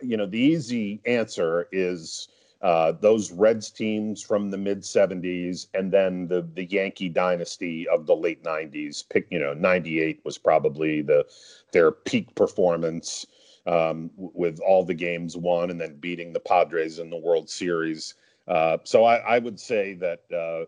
You 0.00 0.16
know, 0.16 0.24
the 0.24 0.38
easy 0.38 1.02
answer 1.04 1.68
is 1.72 2.28
uh, 2.62 2.92
those 3.02 3.30
Reds 3.32 3.70
teams 3.70 4.22
from 4.22 4.50
the 4.50 4.56
mid 4.56 4.80
70s 4.80 5.66
and 5.74 5.92
then 5.92 6.26
the 6.28 6.48
the 6.54 6.64
Yankee 6.64 7.10
dynasty 7.10 7.86
of 7.88 8.06
the 8.06 8.16
late 8.16 8.42
90s. 8.42 9.06
Pick, 9.10 9.26
you 9.28 9.38
know, 9.38 9.52
98 9.52 10.22
was 10.24 10.38
probably 10.38 11.02
the 11.02 11.26
their 11.72 11.90
peak 11.92 12.34
performance 12.34 13.26
um, 13.66 14.10
with 14.16 14.58
all 14.60 14.84
the 14.84 14.94
games 14.94 15.36
won 15.36 15.70
and 15.70 15.78
then 15.78 15.96
beating 15.96 16.32
the 16.32 16.40
Padres 16.40 16.98
in 16.98 17.10
the 17.10 17.18
World 17.18 17.50
Series. 17.50 18.14
Uh, 18.48 18.78
so 18.84 19.04
I, 19.04 19.16
I, 19.16 19.38
would 19.38 19.58
say 19.58 19.94
that 19.94 20.22
uh, 20.32 20.64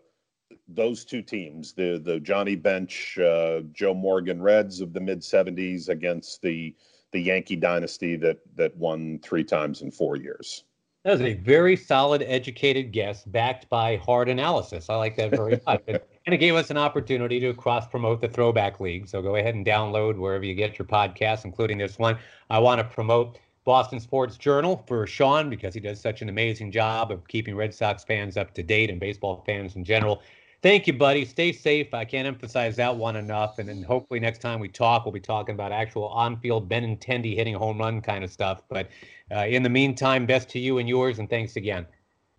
those 0.67 1.03
two 1.03 1.21
teams, 1.21 1.73
the 1.73 2.01
the 2.03 2.19
Johnny 2.19 2.55
Bench, 2.55 3.17
uh, 3.17 3.61
Joe 3.73 3.93
Morgan 3.93 4.41
Reds 4.41 4.81
of 4.81 4.93
the 4.93 5.01
mid 5.01 5.19
70s 5.19 5.89
against 5.89 6.41
the 6.41 6.73
the 7.11 7.19
Yankee 7.19 7.55
dynasty 7.55 8.15
that 8.17 8.39
that 8.55 8.75
won 8.77 9.19
three 9.19 9.43
times 9.43 9.81
in 9.81 9.91
four 9.91 10.15
years. 10.15 10.63
That 11.05 11.11
was 11.11 11.21
a 11.21 11.35
very 11.35 11.75
solid, 11.75 12.23
educated 12.23 12.91
guess 12.91 13.23
backed 13.25 13.69
by 13.69 13.97
hard 13.97 14.27
analysis. 14.27 14.89
I 14.89 14.95
like 14.95 15.15
that 15.17 15.29
very 15.29 15.61
much. 15.67 15.83
and 15.87 16.33
it 16.33 16.37
gave 16.37 16.55
us 16.55 16.71
an 16.71 16.77
opportunity 16.77 17.39
to 17.41 17.53
cross 17.53 17.87
promote 17.87 18.21
the 18.21 18.27
Throwback 18.27 18.79
League. 18.79 19.07
So 19.07 19.21
go 19.21 19.35
ahead 19.35 19.53
and 19.53 19.63
download 19.63 20.17
wherever 20.17 20.43
you 20.43 20.55
get 20.55 20.79
your 20.79 20.87
podcasts, 20.87 21.45
including 21.45 21.77
this 21.77 21.99
one. 21.99 22.17
I 22.49 22.57
want 22.57 22.79
to 22.79 22.83
promote 22.85 23.37
Boston 23.65 23.99
Sports 23.99 24.37
Journal 24.37 24.83
for 24.87 25.07
Sean 25.07 25.49
because 25.49 25.73
he 25.73 25.79
does 25.79 25.99
such 25.99 26.21
an 26.21 26.29
amazing 26.29 26.71
job 26.71 27.11
of 27.11 27.27
keeping 27.27 27.55
Red 27.55 27.73
Sox 27.73 28.03
fans 28.03 28.37
up 28.37 28.53
to 28.53 28.63
date 28.63 28.91
and 28.91 28.99
baseball 28.99 29.43
fans 29.45 29.75
in 29.75 29.83
general. 29.83 30.21
Thank 30.61 30.85
you, 30.87 30.93
buddy. 30.93 31.25
Stay 31.25 31.51
safe. 31.51 31.93
I 31.93 32.05
can't 32.05 32.27
emphasize 32.27 32.75
that 32.75 32.95
one 32.95 33.15
enough. 33.15 33.57
And 33.57 33.67
then 33.67 33.81
hopefully 33.81 34.19
next 34.19 34.39
time 34.39 34.59
we 34.59 34.69
talk, 34.69 35.03
we'll 35.03 35.11
be 35.11 35.19
talking 35.19 35.55
about 35.55 35.71
actual 35.71 36.07
on-field 36.09 36.69
Benintendi 36.69 37.35
hitting 37.35 37.55
a 37.55 37.59
home 37.59 37.79
run 37.79 38.01
kind 38.01 38.23
of 38.23 38.31
stuff. 38.31 38.61
But 38.69 38.89
uh, 39.31 39.45
in 39.47 39.63
the 39.63 39.69
meantime, 39.69 40.27
best 40.27 40.47
to 40.49 40.59
you 40.59 40.77
and 40.77 40.87
yours, 40.87 41.17
and 41.17 41.29
thanks 41.29 41.55
again. 41.55 41.87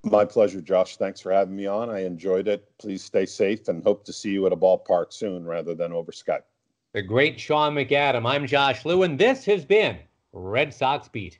My 0.05 0.25
pleasure, 0.25 0.61
Josh. 0.61 0.97
Thanks 0.97 1.21
for 1.21 1.33
having 1.33 1.57
me 1.57 1.67
on. 1.67 1.91
I 1.91 2.05
enjoyed 2.05 2.47
it. 2.47 2.69
Please 2.79 3.03
stay 3.03 3.27
safe 3.27 3.67
and 3.67 3.83
hope 3.83 4.05
to 4.05 4.13
see 4.13 4.31
you 4.31 4.47
at 4.47 4.53
a 4.53 4.57
ballpark 4.57 5.13
soon 5.13 5.45
rather 5.45 5.75
than 5.75 5.93
over 5.93 6.13
Skype. 6.13 6.43
The 6.93 7.03
great 7.03 7.39
Sean 7.41 7.75
McAdam. 7.75 8.25
I'm 8.25 8.47
Josh 8.47 8.85
Lewin. 8.85 9.17
This 9.17 9.45
has 9.45 9.65
been 9.65 9.99
Red 10.37 10.75
Sox 10.75 11.09
Beat. 11.09 11.39